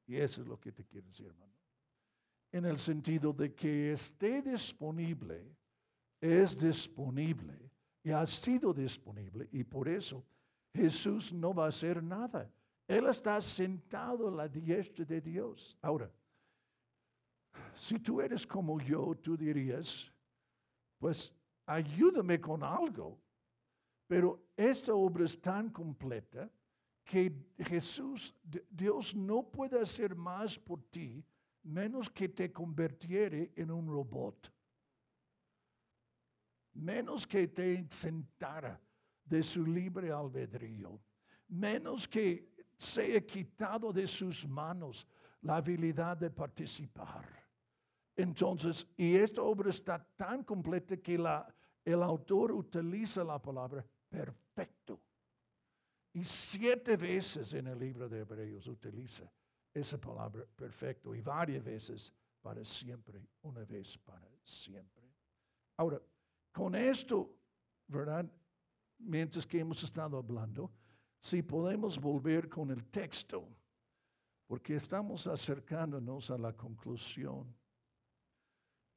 Y 0.06 0.18
eso 0.18 0.44
es 0.44 0.48
lo 0.48 0.60
que 0.60 0.72
te 0.72 0.86
quiero 0.86 1.08
decir, 1.08 1.26
hermano 1.26 1.51
en 2.52 2.66
el 2.66 2.78
sentido 2.78 3.32
de 3.34 3.54
que 3.54 3.94
esté 3.94 4.42
disponible, 4.42 5.56
es 6.20 6.58
disponible 6.58 7.72
y 8.04 8.12
ha 8.12 8.26
sido 8.26 8.74
disponible 8.74 9.48
y 9.52 9.64
por 9.64 9.88
eso 9.88 10.24
Jesús 10.74 11.34
no 11.34 11.54
va 11.54 11.66
a 11.66 11.70
hacer 11.70 12.02
nada. 12.04 12.50
Él 12.88 13.08
está 13.08 13.40
sentado 13.40 14.28
a 14.28 14.32
la 14.32 14.48
diestra 14.48 15.06
de 15.06 15.22
Dios. 15.22 15.78
Ahora, 15.82 16.12
si 17.74 18.00
tú 18.00 18.22
eres 18.22 18.46
como 18.46 18.80
yo, 18.80 19.16
tú 19.16 19.38
dirías, 19.38 20.12
pues 21.00 21.34
ayúdame 21.66 22.40
con 22.40 22.64
algo. 22.64 23.18
Pero 24.08 24.44
esta 24.58 24.94
obra 24.94 25.24
es 25.24 25.40
tan 25.42 25.70
completa 25.70 26.50
que 27.04 27.34
Jesús, 27.60 28.36
Dios 28.70 29.16
no 29.16 29.44
puede 29.44 29.80
hacer 29.80 30.16
más 30.16 30.60
por 30.60 30.82
ti 30.84 31.24
menos 31.64 32.10
que 32.10 32.30
te 32.30 32.52
convirtiere 32.52 33.52
en 33.56 33.72
un 33.72 33.88
robot, 33.88 34.52
menos 36.74 37.28
que 37.28 37.48
te 37.48 37.74
exentara 37.74 38.80
de 39.24 39.44
su 39.44 39.66
libre 39.66 40.12
albedrío, 40.12 41.00
menos 41.50 42.08
que 42.08 42.52
sea 42.78 43.22
quitado 43.22 43.94
de 43.94 44.08
sus 44.08 44.48
manos 44.48 45.06
la 45.42 45.58
habilidad 45.58 46.18
de 46.18 46.30
participar. 46.30 47.28
Entonces, 48.16 48.88
y 48.98 49.16
esta 49.16 49.42
obra 49.42 49.70
está 49.70 50.04
tan 50.16 50.44
completa 50.44 50.98
que 50.98 51.18
la, 51.18 51.48
el 51.84 52.04
autor 52.04 52.52
utiliza 52.52 53.24
la 53.24 53.42
palabra 53.42 53.86
perfecto. 54.10 55.00
Y 56.14 56.24
siete 56.24 56.98
veces 56.98 57.54
en 57.54 57.68
el 57.68 57.80
libro 57.80 58.10
de 58.10 58.20
Hebreos 58.20 58.68
utiliza 58.68 59.32
esa 59.74 60.00
palabra 60.00 60.46
perfecto 60.56 61.16
y 61.16 61.22
varias 61.22 61.64
veces 61.64 62.14
para 62.42 62.64
siempre, 62.66 63.22
una 63.44 63.64
vez 63.64 63.98
para 63.98 64.28
siempre. 64.44 65.04
Ahora, 65.78 66.02
con 66.52 66.76
esto, 66.76 67.38
¿verdad? 67.88 68.30
Mientras 69.00 69.46
que 69.46 69.60
hemos 69.60 69.84
estado 69.84 70.18
hablando, 70.18 70.72
Si 71.24 71.44
podemos 71.44 72.00
volver 72.00 72.50
con 72.50 72.72
el 72.72 72.84
texto, 72.86 73.48
porque 74.48 74.76
estamos 74.76 75.28
acercándonos 75.28 76.32
a 76.32 76.38
la 76.38 76.52
conclusión. 76.52 77.56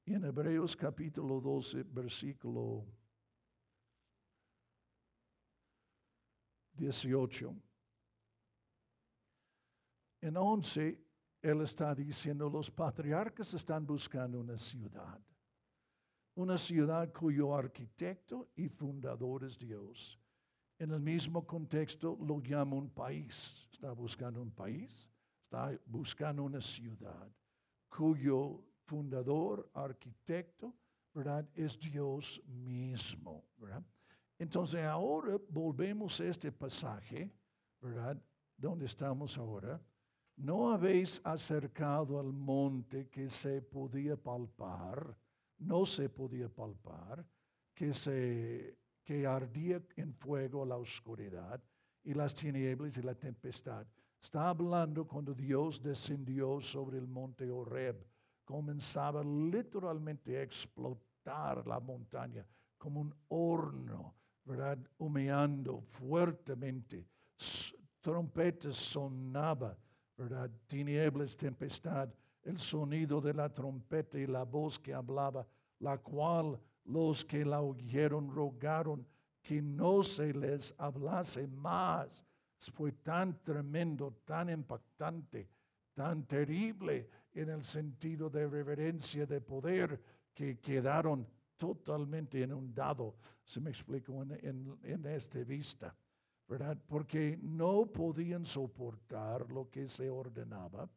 Y 0.07 0.14
en 0.14 0.25
Hebreos 0.25 0.75
capítulo 0.75 1.39
12, 1.39 1.83
versículo 1.83 2.87
18. 6.72 7.55
En 10.25 10.39
11, 10.39 10.99
él 11.43 11.61
está 11.61 11.95
diciendo, 11.95 12.49
los 12.49 12.70
patriarcas 12.70 13.53
están 13.53 13.85
buscando 13.85 14.41
una 14.41 14.57
ciudad, 14.57 15.20
una 16.35 16.57
ciudad 16.57 17.12
cuyo 17.12 17.55
arquitecto 17.55 18.49
y 18.57 18.70
fundador 18.70 19.45
es 19.45 19.59
Dios. 19.59 20.18
En 20.79 20.93
el 20.93 21.01
mismo 21.01 21.47
contexto 21.47 22.16
lo 22.22 22.41
llama 22.41 22.75
un 22.77 22.89
país. 22.89 23.68
Está 23.70 23.93
buscando 23.93 24.41
un 24.41 24.51
país, 24.51 25.07
está 25.43 25.79
buscando 25.85 26.43
una 26.43 26.62
ciudad 26.62 27.31
cuyo 27.91 28.64
fundador, 28.87 29.70
arquitecto, 29.75 30.75
¿verdad? 31.12 31.47
Es 31.55 31.79
Dios 31.79 32.41
mismo, 32.47 33.45
¿verdad? 33.59 33.85
Entonces 34.39 34.87
ahora 34.87 35.37
volvemos 35.51 36.18
a 36.18 36.25
este 36.25 36.51
pasaje, 36.51 37.31
¿verdad? 37.79 38.18
¿Dónde 38.57 38.87
estamos 38.87 39.37
ahora? 39.37 39.79
No 40.37 40.72
habéis 40.72 41.20
acercado 41.24 42.18
al 42.18 42.32
monte 42.32 43.09
que 43.09 43.28
se 43.28 43.62
podía 43.62 44.16
palpar, 44.16 45.16
no 45.59 45.87
se 45.87 46.09
podía 46.09 46.49
palpar, 46.49 47.24
que, 47.72 47.93
se, 47.93 48.76
que 49.03 49.26
ardía 49.26 49.80
en 49.97 50.12
fuego 50.14 50.64
la 50.64 50.76
oscuridad 50.76 51.62
y 52.03 52.14
las 52.14 52.35
tinieblas 52.35 52.97
y 52.99 53.03
la 53.03 53.14
tempestad. 53.14 53.87
Está 54.20 54.49
hablando 54.49 55.07
cuando 55.07 55.35
Dios 55.35 55.82
descendió 55.82 56.61
sobre 56.61 56.99
el 56.99 57.07
monte 57.07 57.51
Horeb. 57.51 58.05
Comenzaba 58.45 59.22
literalmente 59.22 60.37
a 60.37 60.43
explotar 60.43 61.66
la 61.66 61.80
montaña 61.80 62.47
como 62.76 63.01
un 63.01 63.14
horno 63.28 64.14
¿verdad? 64.45 64.78
Humeando 64.99 65.80
fuertemente. 65.80 67.07
Trompetas 68.01 68.76
sonaba, 68.76 69.76
¿verdad? 70.17 70.51
Tinieblas, 70.67 71.37
tempestad, 71.37 72.09
el 72.43 72.59
sonido 72.59 73.21
de 73.21 73.35
la 73.35 73.53
trompeta 73.53 74.19
y 74.19 74.27
la 74.27 74.45
voz 74.45 74.79
que 74.79 74.95
hablaba, 74.95 75.47
la 75.81 75.99
cual 75.99 76.61
los 76.85 77.25
que 77.25 77.45
la 77.45 77.61
oyeron 77.61 78.31
rogaron 78.31 79.07
que 79.43 79.61
no 79.61 80.03
se 80.03 80.33
les 80.33 80.75
hablase 80.79 81.47
más. 81.47 82.25
Fue 82.73 82.93
tan 82.93 83.43
tremendo, 83.43 84.21
tan 84.25 84.49
impactante, 84.49 85.49
tan 85.93 86.27
terrible 86.27 87.09
en 87.33 87.51
el 87.51 87.62
sentido 87.62 88.31
de 88.31 88.47
reverencia, 88.47 89.27
de 89.27 89.41
poder, 89.41 90.01
que 90.33 90.59
quedaron 90.59 91.27
totalmente 91.57 92.41
inundado, 92.41 93.17
se 93.45 93.61
me 93.61 93.71
explicó 93.71 94.23
en, 94.23 94.79
en, 94.83 95.07
esta 95.07 95.43
vista, 95.45 95.95
¿verdad? 96.47 96.76
Porque 96.86 97.38
no 97.40 97.86
podían 97.86 98.45
soportar 98.45 99.51
lo 99.51 99.70
que 99.70 99.88
se 99.88 100.11
ordenaba. 100.11 100.88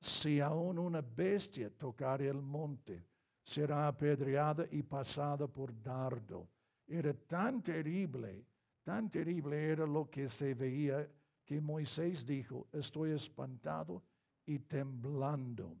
Si 0.00 0.40
aún 0.40 0.78
una 0.78 1.00
bestia 1.00 1.70
tocara 1.70 2.24
el 2.24 2.40
monte, 2.40 3.04
será 3.42 3.88
apedreada 3.88 4.66
y 4.70 4.82
pasada 4.82 5.48
por 5.48 5.72
dardo. 5.82 6.48
Era 6.86 7.12
tan 7.12 7.62
terrible, 7.62 8.44
tan 8.82 9.10
terrible 9.10 9.70
era 9.72 9.86
lo 9.86 10.08
que 10.08 10.28
se 10.28 10.54
veía 10.54 11.08
que 11.44 11.60
Moisés 11.60 12.26
dijo, 12.26 12.68
estoy 12.72 13.12
espantado 13.12 14.02
y 14.44 14.58
temblando. 14.60 15.76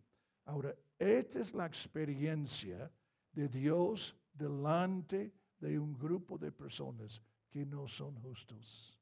Ahora, 0.46 0.74
esta 0.98 1.40
es 1.40 1.54
la 1.54 1.66
experiencia 1.66 2.90
de 3.32 3.48
Dios 3.48 4.16
delante 4.32 5.32
de 5.58 5.78
un 5.78 5.96
grupo 5.96 6.38
de 6.38 6.50
personas 6.50 7.22
que 7.48 7.64
no 7.64 7.86
son 7.86 8.14
justos. 8.20 8.98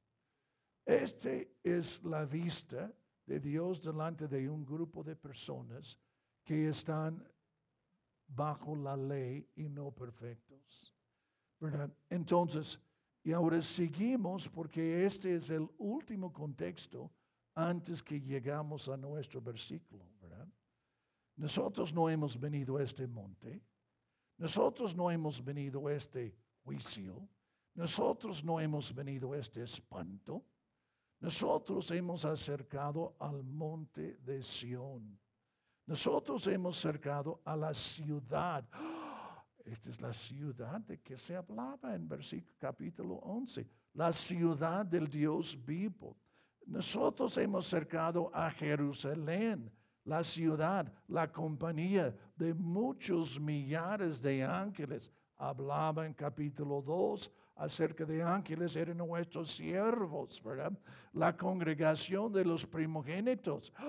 Esta 0.85 1.31
es 1.63 2.03
la 2.05 2.25
vista 2.25 2.93
de 3.27 3.41
Dios 3.41 3.83
delante 3.83 4.29
de 4.29 4.49
un 4.49 4.65
grupo 4.65 5.03
de 5.03 5.17
personas 5.17 5.99
que 6.45 6.69
están 6.69 7.23
bajo 8.29 8.77
la 8.77 8.97
ley 8.97 9.49
y 9.57 9.69
no 9.69 9.91
perfectos. 9.91 10.95
Entonces, 12.09 12.81
y 13.25 13.33
ahora 13.33 13.61
seguimos 13.61 14.49
porque 14.49 15.05
este 15.05 15.35
es 15.35 15.51
el 15.51 15.69
último 15.79 16.33
contexto 16.33 17.11
antes 17.55 18.03
que 18.03 18.21
llegamos 18.21 18.89
a 18.89 18.97
nuestro 18.97 19.41
versículo. 19.41 20.05
Nosotros 21.37 21.93
no 21.93 22.09
hemos 22.09 22.41
venido 22.41 22.79
a 22.79 22.83
este 22.83 23.07
monte, 23.07 23.63
nosotros 24.39 24.97
no 24.97 25.11
hemos 25.11 25.45
venido 25.45 25.87
a 25.87 25.93
este 25.93 26.35
juicio, 26.65 27.29
nosotros 27.77 28.43
no 28.43 28.59
hemos 28.59 28.93
venido 28.95 29.35
a 29.35 29.39
este 29.39 29.63
espanto, 29.63 30.43
nosotros 31.21 31.91
hemos 31.91 32.25
acercado 32.25 33.17
al 33.19 33.43
monte 33.45 34.17
de 34.25 34.43
Sión. 34.43 35.19
Nosotros 35.87 36.47
hemos 36.47 36.79
acercado 36.79 37.41
a 37.45 37.55
la 37.55 37.73
ciudad. 37.75 38.65
Esta 39.65 39.91
es 39.91 40.01
la 40.01 40.13
ciudad 40.13 40.81
de 40.81 41.01
que 41.01 41.19
se 41.19 41.37
hablaba 41.37 41.95
en 41.95 42.09
versículo 42.09 42.55
capítulo 42.59 43.15
11, 43.17 43.69
la 43.95 44.11
ciudad 44.11 44.87
del 44.87 45.09
Dios 45.09 45.59
vivo. 45.65 46.17
Nosotros 46.67 47.37
hemos 47.37 47.67
acercado 47.67 48.31
a 48.33 48.51
Jerusalén, 48.51 49.71
la 50.05 50.23
ciudad, 50.23 50.91
la 51.09 51.31
compañía 51.31 52.17
de 52.37 52.55
muchos 52.55 53.39
millares 53.39 54.23
de 54.23 54.45
ángeles. 54.45 55.13
Hablaba 55.37 56.07
en 56.07 56.15
capítulo 56.15 56.81
2 56.81 57.31
acerca 57.57 58.05
de 58.05 58.23
ángeles, 58.23 58.77
eran 58.77 58.99
nuestros 58.99 59.51
siervos, 59.51 60.43
¿verdad? 60.43 60.73
La 61.13 61.37
congregación 61.37 62.33
de 62.33 62.45
los 62.45 62.65
primogénitos. 62.67 63.73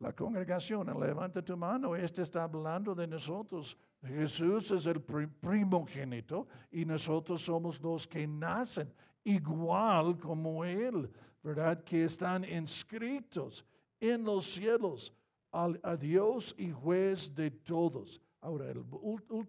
La 0.00 0.12
congregación, 0.12 0.86
levanta 1.00 1.42
tu 1.42 1.56
mano, 1.56 1.96
este 1.96 2.22
está 2.22 2.44
hablando 2.44 2.94
de 2.94 3.08
nosotros. 3.08 3.76
Jesús 4.06 4.70
es 4.70 4.86
el 4.86 5.00
primogénito 5.00 6.46
y 6.70 6.84
nosotros 6.84 7.40
somos 7.40 7.80
los 7.82 8.06
que 8.06 8.24
nacen 8.24 8.92
igual 9.24 10.16
como 10.18 10.64
Él, 10.64 11.10
¿verdad? 11.42 11.82
Que 11.82 12.04
están 12.04 12.44
inscritos 12.44 13.64
en 13.98 14.22
los 14.22 14.44
cielos 14.44 15.12
a 15.50 15.96
Dios 15.96 16.54
y 16.58 16.70
juez 16.70 17.34
de 17.34 17.50
todos. 17.50 18.20
Ahora, 18.40 18.70
el, 18.70 18.84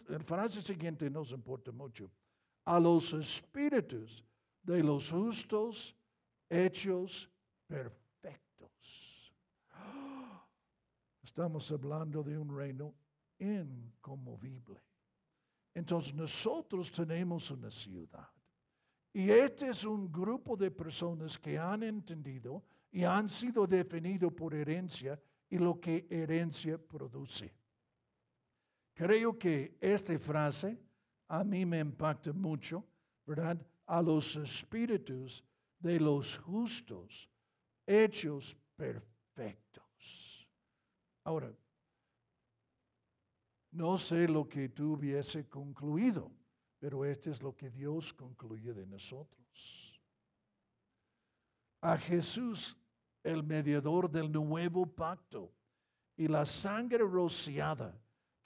el 0.09 0.23
frase 0.23 0.61
siguiente 0.61 1.09
nos 1.11 1.31
importa 1.31 1.71
mucho. 1.71 2.09
A 2.65 2.79
los 2.79 3.13
espíritus 3.13 4.23
de 4.61 4.83
los 4.83 5.09
justos 5.09 5.95
hechos 6.49 7.29
perfectos. 7.67 9.33
Estamos 11.23 11.71
hablando 11.71 12.23
de 12.23 12.37
un 12.37 12.55
reino 12.55 12.93
inconmovible. 13.39 14.81
Entonces 15.73 16.13
nosotros 16.13 16.91
tenemos 16.91 17.49
una 17.51 17.71
ciudad. 17.71 18.29
Y 19.13 19.29
este 19.31 19.69
es 19.69 19.83
un 19.85 20.11
grupo 20.11 20.55
de 20.55 20.71
personas 20.71 21.37
que 21.37 21.57
han 21.57 21.83
entendido 21.83 22.63
y 22.91 23.03
han 23.03 23.27
sido 23.27 23.65
definidos 23.65 24.33
por 24.33 24.53
herencia 24.53 25.19
y 25.49 25.57
lo 25.57 25.79
que 25.79 26.05
herencia 26.09 26.77
produce. 26.77 27.53
Creo 28.93 29.37
que 29.37 29.77
esta 29.79 30.17
frase 30.19 30.77
a 31.29 31.43
mí 31.43 31.65
me 31.65 31.79
impacta 31.79 32.33
mucho, 32.33 32.83
¿verdad? 33.25 33.57
A 33.85 34.01
los 34.01 34.35
espíritus 34.35 35.43
de 35.79 35.99
los 35.99 36.37
justos, 36.37 37.29
hechos 37.85 38.57
perfectos. 38.75 40.47
Ahora, 41.23 41.51
no 43.71 43.97
sé 43.97 44.27
lo 44.27 44.49
que 44.49 44.69
tú 44.69 44.93
hubiese 44.93 45.47
concluido, 45.47 46.31
pero 46.79 47.05
esto 47.05 47.29
es 47.29 47.41
lo 47.41 47.55
que 47.55 47.69
Dios 47.69 48.13
concluye 48.13 48.73
de 48.73 48.85
nosotros. 48.85 50.01
A 51.81 51.97
Jesús 51.97 52.75
el 53.23 53.43
mediador 53.43 54.09
del 54.09 54.31
nuevo 54.31 54.85
pacto, 54.85 55.53
y 56.15 56.27
la 56.27 56.45
sangre 56.45 56.99
rociada 56.99 57.97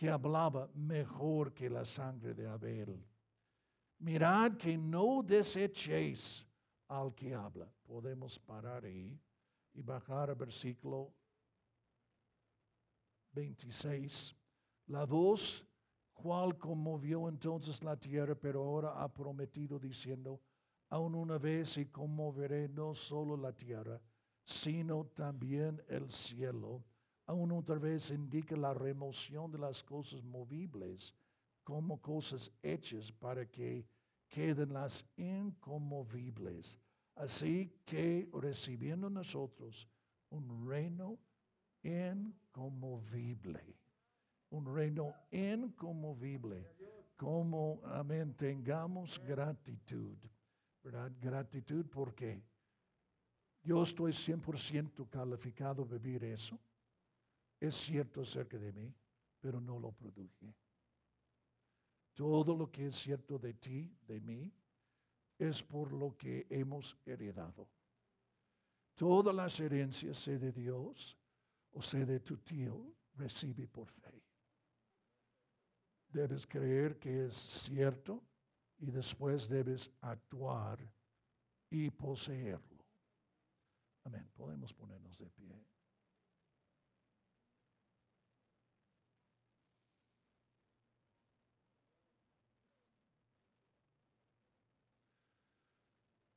que 0.04 0.10
hablaba 0.10 0.70
mejor 0.76 1.54
que 1.54 1.70
la 1.70 1.86
sangre 1.86 2.34
de 2.34 2.46
Abel. 2.46 3.02
Mirad 4.00 4.58
que 4.58 4.78
no 4.78 5.24
desechéis 5.24 6.46
al 6.90 7.16
que 7.16 7.34
habla. 7.34 7.72
Podemos 7.86 8.38
parar 8.38 8.84
ahí 8.84 9.18
y 9.74 9.82
bajar 9.82 10.30
al 10.30 10.36
versículo 10.36 11.14
26. 13.32 14.36
La 14.88 15.06
voz 15.06 15.66
cual 16.12 16.58
conmovió 16.58 17.30
entonces 17.30 17.82
la 17.82 17.96
tierra, 17.96 18.36
pero 18.36 18.62
ahora 18.62 19.02
ha 19.02 19.08
prometido 19.08 19.80
diciendo, 19.80 20.42
aún 20.90 21.16
una 21.16 21.38
vez 21.38 21.78
y 21.78 21.86
conmoveré 21.86 22.68
no 22.68 22.94
solo 22.94 23.38
la 23.38 23.54
tierra, 23.54 24.02
sino 24.44 25.06
también 25.06 25.82
el 25.88 26.12
cielo. 26.12 26.84
Aún 27.26 27.52
otra 27.52 27.78
vez 27.78 28.12
indica 28.12 28.56
la 28.56 28.74
remoción 28.74 29.52
de 29.52 29.58
las 29.58 29.82
cosas 29.82 30.24
movibles 30.24 31.14
como 31.64 32.02
cosas 32.02 32.52
hechas 32.62 33.12
para 33.12 33.46
que 33.50 33.86
queden 34.28 34.74
las 34.74 35.06
inconmovibles. 35.16 36.80
Así 37.16 37.72
que 37.86 38.30
recibiendo 38.34 39.10
nosotros 39.10 39.88
un 40.30 40.68
reino 40.68 41.18
inconmovible, 41.84 43.78
un 44.50 44.76
reino 44.76 45.14
inconmovible, 45.32 46.68
como, 47.16 47.80
amén, 47.86 48.34
tengamos 48.34 49.20
gratitud, 49.20 50.18
¿verdad? 50.84 51.12
Gratitud 51.22 51.86
porque 51.86 52.44
yo 53.62 53.84
estoy 53.84 54.12
100% 54.12 55.08
calificado 55.10 55.84
a 55.84 55.86
vivir 55.86 56.24
eso. 56.26 56.60
Es 57.64 57.76
cierto 57.76 58.20
acerca 58.20 58.58
de 58.58 58.74
mí, 58.74 58.94
pero 59.40 59.62
no 59.62 59.80
lo 59.80 59.94
produje. 59.94 60.54
Todo 62.14 62.58
lo 62.58 62.70
que 62.70 62.88
es 62.88 62.96
cierto 62.98 63.40
de 63.40 63.54
ti, 63.54 63.90
de 64.06 64.20
mí, 64.20 64.52
es 65.40 65.64
por 65.64 65.94
lo 65.94 66.18
que 66.18 66.46
hemos 66.50 66.98
heredado. 67.06 67.70
Todas 68.94 69.34
las 69.34 69.58
herencias, 69.62 70.20
sea 70.20 70.38
de 70.38 70.52
Dios 70.52 71.18
o 71.72 71.82
sea 71.82 72.06
de 72.06 72.20
tu 72.20 72.36
tío, 72.40 72.94
recibe 73.16 73.66
por 73.70 73.88
fe. 73.88 74.22
Debes 76.10 76.46
creer 76.46 77.00
que 77.00 77.28
es 77.28 77.34
cierto 77.34 78.22
y 78.80 78.92
después 78.92 79.48
debes 79.48 79.90
actuar 80.02 80.86
y 81.70 81.90
poseerlo. 81.92 82.84
Amén. 84.04 84.30
Podemos 84.36 84.74
ponernos 84.74 85.18
de 85.18 85.30
pie. 85.30 85.73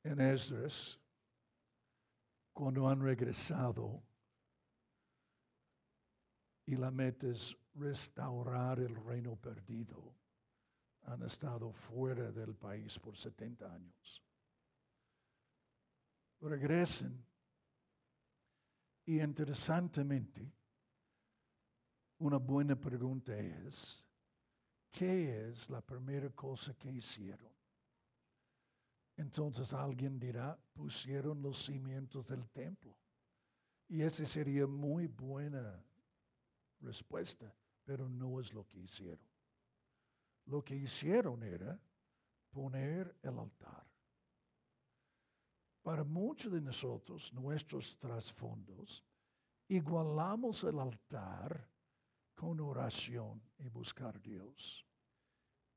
En 0.07 0.21
Esdras, 0.21 0.99
cuando 2.53 2.87
han 2.87 3.01
regresado 3.01 4.03
y 6.65 6.75
la 6.75 6.91
meta 6.91 7.27
es 7.27 7.55
restaurar 7.75 8.79
el 8.79 8.95
reino 8.95 9.35
perdido, 9.35 10.15
han 11.03 11.23
estado 11.23 11.71
fuera 11.71 12.31
del 12.31 12.55
país 12.55 12.99
por 12.99 13.15
70 13.15 13.73
años. 13.73 14.23
Regresen 16.41 17.25
y 19.05 19.21
interesantemente, 19.21 20.51
una 22.19 22.37
buena 22.37 22.75
pregunta 22.75 23.37
es, 23.37 24.05
¿qué 24.91 25.49
es 25.49 25.69
la 25.69 25.81
primera 25.81 26.29
cosa 26.31 26.73
que 26.73 26.91
hicieron? 26.91 27.56
Entonces 29.17 29.73
alguien 29.73 30.19
dirá, 30.19 30.57
pusieron 30.73 31.41
los 31.41 31.65
cimientos 31.65 32.27
del 32.27 32.47
templo. 32.49 32.95
Y 33.89 34.01
esa 34.01 34.25
sería 34.25 34.67
muy 34.67 35.07
buena 35.07 35.83
respuesta, 36.81 37.53
pero 37.83 38.07
no 38.07 38.39
es 38.39 38.53
lo 38.53 38.67
que 38.67 38.79
hicieron. 38.79 39.27
Lo 40.45 40.63
que 40.63 40.75
hicieron 40.75 41.41
era 41.43 41.79
poner 42.51 43.17
el 43.23 43.39
altar. 43.39 43.85
Para 45.81 46.03
muchos 46.03 46.51
de 46.51 46.61
nosotros, 46.61 47.33
nuestros 47.33 47.97
trasfondos, 47.97 49.03
igualamos 49.67 50.63
el 50.63 50.79
altar 50.79 51.69
con 52.35 52.59
oración 52.59 53.41
y 53.57 53.67
buscar 53.67 54.15
a 54.15 54.19
Dios. 54.19 54.86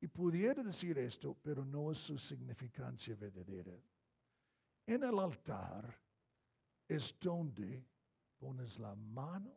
Y 0.00 0.08
pudiera 0.08 0.62
decir 0.62 0.98
esto, 0.98 1.36
pero 1.42 1.64
no 1.64 1.90
es 1.90 1.98
su 1.98 2.16
significancia 2.16 3.14
verdadera. 3.16 3.76
En 4.86 5.04
el 5.04 5.18
altar 5.18 5.94
es 6.88 7.18
donde 7.20 7.84
pones 8.38 8.78
la 8.78 8.94
mano 8.94 9.54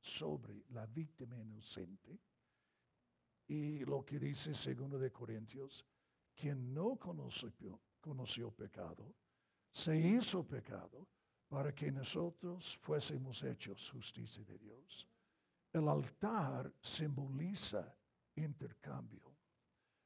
sobre 0.00 0.64
la 0.70 0.86
víctima 0.86 1.38
inocente 1.38 2.18
y 3.46 3.84
lo 3.84 4.04
que 4.04 4.18
dice 4.18 4.54
segundo 4.54 4.98
de 4.98 5.12
Corintios, 5.12 5.84
quien 6.34 6.72
no 6.72 6.96
conoció, 6.96 7.78
conoció 8.00 8.50
pecado, 8.50 9.14
se 9.70 9.96
hizo 9.96 10.42
pecado 10.46 11.06
para 11.48 11.74
que 11.74 11.92
nosotros 11.92 12.78
fuésemos 12.78 13.42
hechos 13.42 13.90
justicia 13.90 14.42
de 14.44 14.56
Dios. 14.56 15.06
El 15.70 15.86
altar 15.86 16.72
simboliza 16.80 17.94
intercambio 18.36 19.31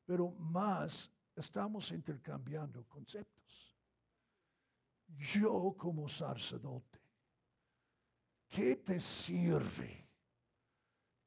pero 0.07 0.31
más 0.31 1.11
estamos 1.35 1.91
intercambiando 1.91 2.85
conceptos. 2.85 3.77
Yo 5.09 5.75
como 5.77 6.09
sacerdote, 6.09 7.01
¿qué 8.49 8.77
te 8.77 9.01
sirve 9.01 10.09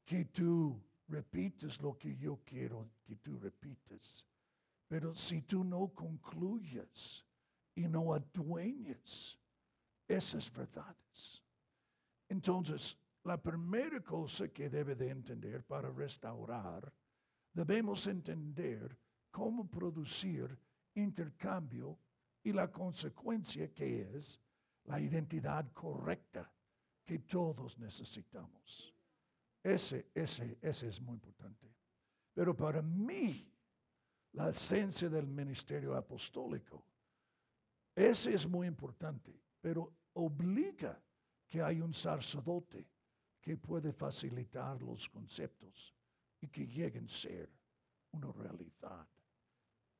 que 0.05 0.25
tú 0.25 0.81
repites 1.07 1.81
lo 1.81 1.97
que 1.97 2.15
yo 2.15 2.39
quiero 2.45 2.89
que 3.03 3.17
tú 3.17 3.37
repites? 3.37 4.25
Pero 4.87 5.13
si 5.13 5.41
tú 5.43 5.63
no 5.63 5.89
concluyes 5.89 7.25
y 7.75 7.87
no 7.87 8.13
adueñas 8.13 9.39
esas 10.07 10.51
verdades, 10.51 11.43
entonces 12.29 12.97
la 13.23 13.37
primera 13.41 14.01
cosa 14.01 14.47
que 14.47 14.69
debe 14.69 14.95
de 14.95 15.09
entender 15.09 15.63
para 15.65 15.91
restaurar 15.91 16.91
debemos 17.65 18.07
entender 18.07 18.97
cómo 19.29 19.69
producir 19.69 20.57
intercambio 20.95 21.99
y 22.41 22.53
la 22.53 22.71
consecuencia 22.71 23.73
que 23.73 24.15
es 24.15 24.39
la 24.85 24.97
identidad 25.01 25.69
correcta 25.73 26.49
que 27.03 27.19
todos 27.19 27.77
necesitamos. 27.77 28.95
Ese, 29.61 30.07
ese, 30.15 30.57
ese 30.61 30.87
es 30.87 31.01
muy 31.01 31.15
importante. 31.15 31.69
Pero 32.33 32.55
para 32.55 32.81
mí, 32.81 33.51
la 34.31 34.49
esencia 34.49 35.09
del 35.09 35.27
ministerio 35.27 35.97
apostólico, 35.97 36.85
ese 37.93 38.33
es 38.33 38.47
muy 38.47 38.67
importante, 38.67 39.37
pero 39.59 39.91
obliga 40.13 40.97
que 41.45 41.61
hay 41.61 41.81
un 41.81 41.91
sacerdote 41.91 42.87
que 43.41 43.57
puede 43.57 43.91
facilitar 43.91 44.81
los 44.81 45.09
conceptos 45.09 45.98
y 46.41 46.47
que 46.47 46.65
lleguen 46.65 47.05
a 47.05 47.09
ser 47.09 47.49
una 48.11 48.31
realidad 48.31 49.07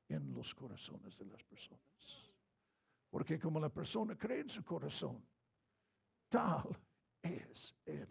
en 0.07 0.33
los 0.33 0.55
corazones 0.55 1.17
de 1.19 1.25
las 1.25 1.43
personas. 1.43 2.33
Porque 3.09 3.39
como 3.39 3.59
la 3.59 3.69
persona 3.69 4.17
cree 4.17 4.41
en 4.41 4.49
su 4.49 4.63
corazón, 4.63 5.23
tal 6.27 6.77
es 7.21 7.75
Él. 7.85 8.07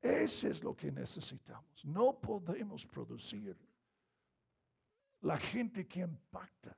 Ese 0.00 0.50
es 0.50 0.62
lo 0.62 0.76
que 0.76 0.92
necesitamos. 0.92 1.84
No 1.84 2.20
podemos 2.20 2.86
producir 2.86 3.56
la 5.22 5.38
gente 5.38 5.86
que 5.86 6.00
impacta, 6.00 6.76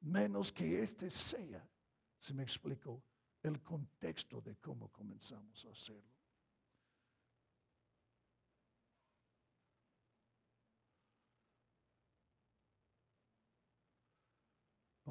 menos 0.00 0.50
que 0.50 0.82
este 0.82 1.10
sea, 1.10 1.68
se 2.18 2.32
me 2.32 2.42
explicó, 2.42 3.02
el 3.42 3.60
contexto 3.62 4.40
de 4.40 4.56
cómo 4.56 4.88
comenzamos 4.90 5.64
a 5.66 5.70
hacerlo. 5.70 6.21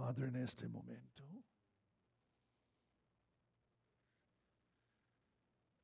Padre, 0.01 0.29
en 0.29 0.35
este 0.37 0.67
momento, 0.67 1.23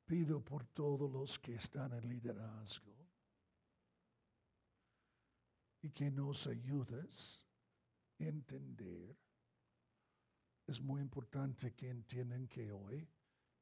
pido 0.08 0.44
por 0.44 0.66
todos 0.66 1.12
los 1.12 1.38
que 1.38 1.54
están 1.54 1.94
en 1.94 2.10
liderazgo 2.10 2.98
y 5.84 5.92
que 5.92 6.10
nos 6.10 6.48
ayudes 6.48 7.48
a 8.20 8.24
entender. 8.24 9.16
Es 10.66 10.82
muy 10.82 11.00
importante 11.00 11.76
que 11.76 11.88
entiendan 11.88 12.48
que 12.48 12.72
hoy 12.72 13.08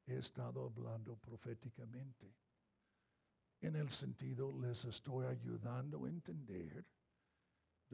he 0.05 0.15
estado 0.15 0.67
hablando 0.67 1.17
proféticamente. 1.17 2.33
En 3.59 3.75
el 3.75 3.89
sentido, 3.89 4.57
les 4.57 4.85
estoy 4.85 5.25
ayudando 5.25 6.05
a 6.05 6.07
entender 6.07 6.87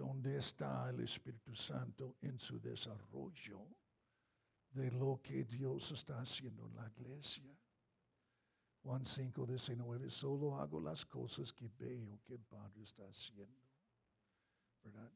dónde 0.01 0.37
está 0.37 0.89
el 0.89 1.01
Espíritu 1.01 1.53
Santo 1.53 2.17
en 2.21 2.39
su 2.39 2.59
desarrollo 2.59 3.67
de 4.71 4.89
lo 4.89 5.21
que 5.21 5.43
Dios 5.43 5.91
está 5.91 6.19
haciendo 6.19 6.65
en 6.65 6.75
la 6.75 6.87
iglesia. 6.89 7.55
Juan 8.81 9.05
5, 9.05 9.45
19, 9.45 10.09
solo 10.09 10.59
hago 10.59 10.81
las 10.81 11.05
cosas 11.05 11.53
que 11.53 11.67
veo 11.67 12.19
que 12.23 12.33
el 12.33 12.43
Padre 12.43 12.81
está 12.81 13.07
haciendo. 13.07 13.61
¿Verdad? 14.83 15.11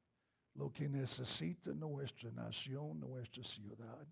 Lo 0.53 0.71
que 0.71 0.87
necesita 0.87 1.73
nuestra 1.73 2.29
nación, 2.31 2.99
nuestra 2.99 3.43
ciudad, 3.43 4.07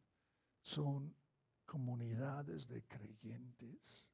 son 0.60 1.16
comunidades 1.66 2.68
de 2.68 2.84
creyentes 2.88 4.10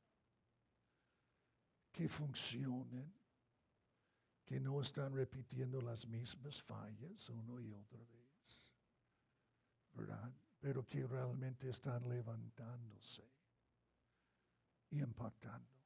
que 1.89 2.09
funcionen, 2.09 3.13
que 4.49 4.59
no 4.59 4.81
están 4.81 5.13
repitiendo 5.13 5.79
las 5.79 6.07
mismas 6.07 6.63
fallas 6.63 7.29
una 7.29 7.61
y 7.61 7.71
otra 7.71 7.99
vez, 7.99 8.73
¿verdad? 9.93 10.33
Pero 10.59 10.87
que 10.87 11.05
realmente 11.05 11.69
están 11.69 12.09
levantándose 12.09 13.21
y 14.89 15.01
impactando. 15.03 15.78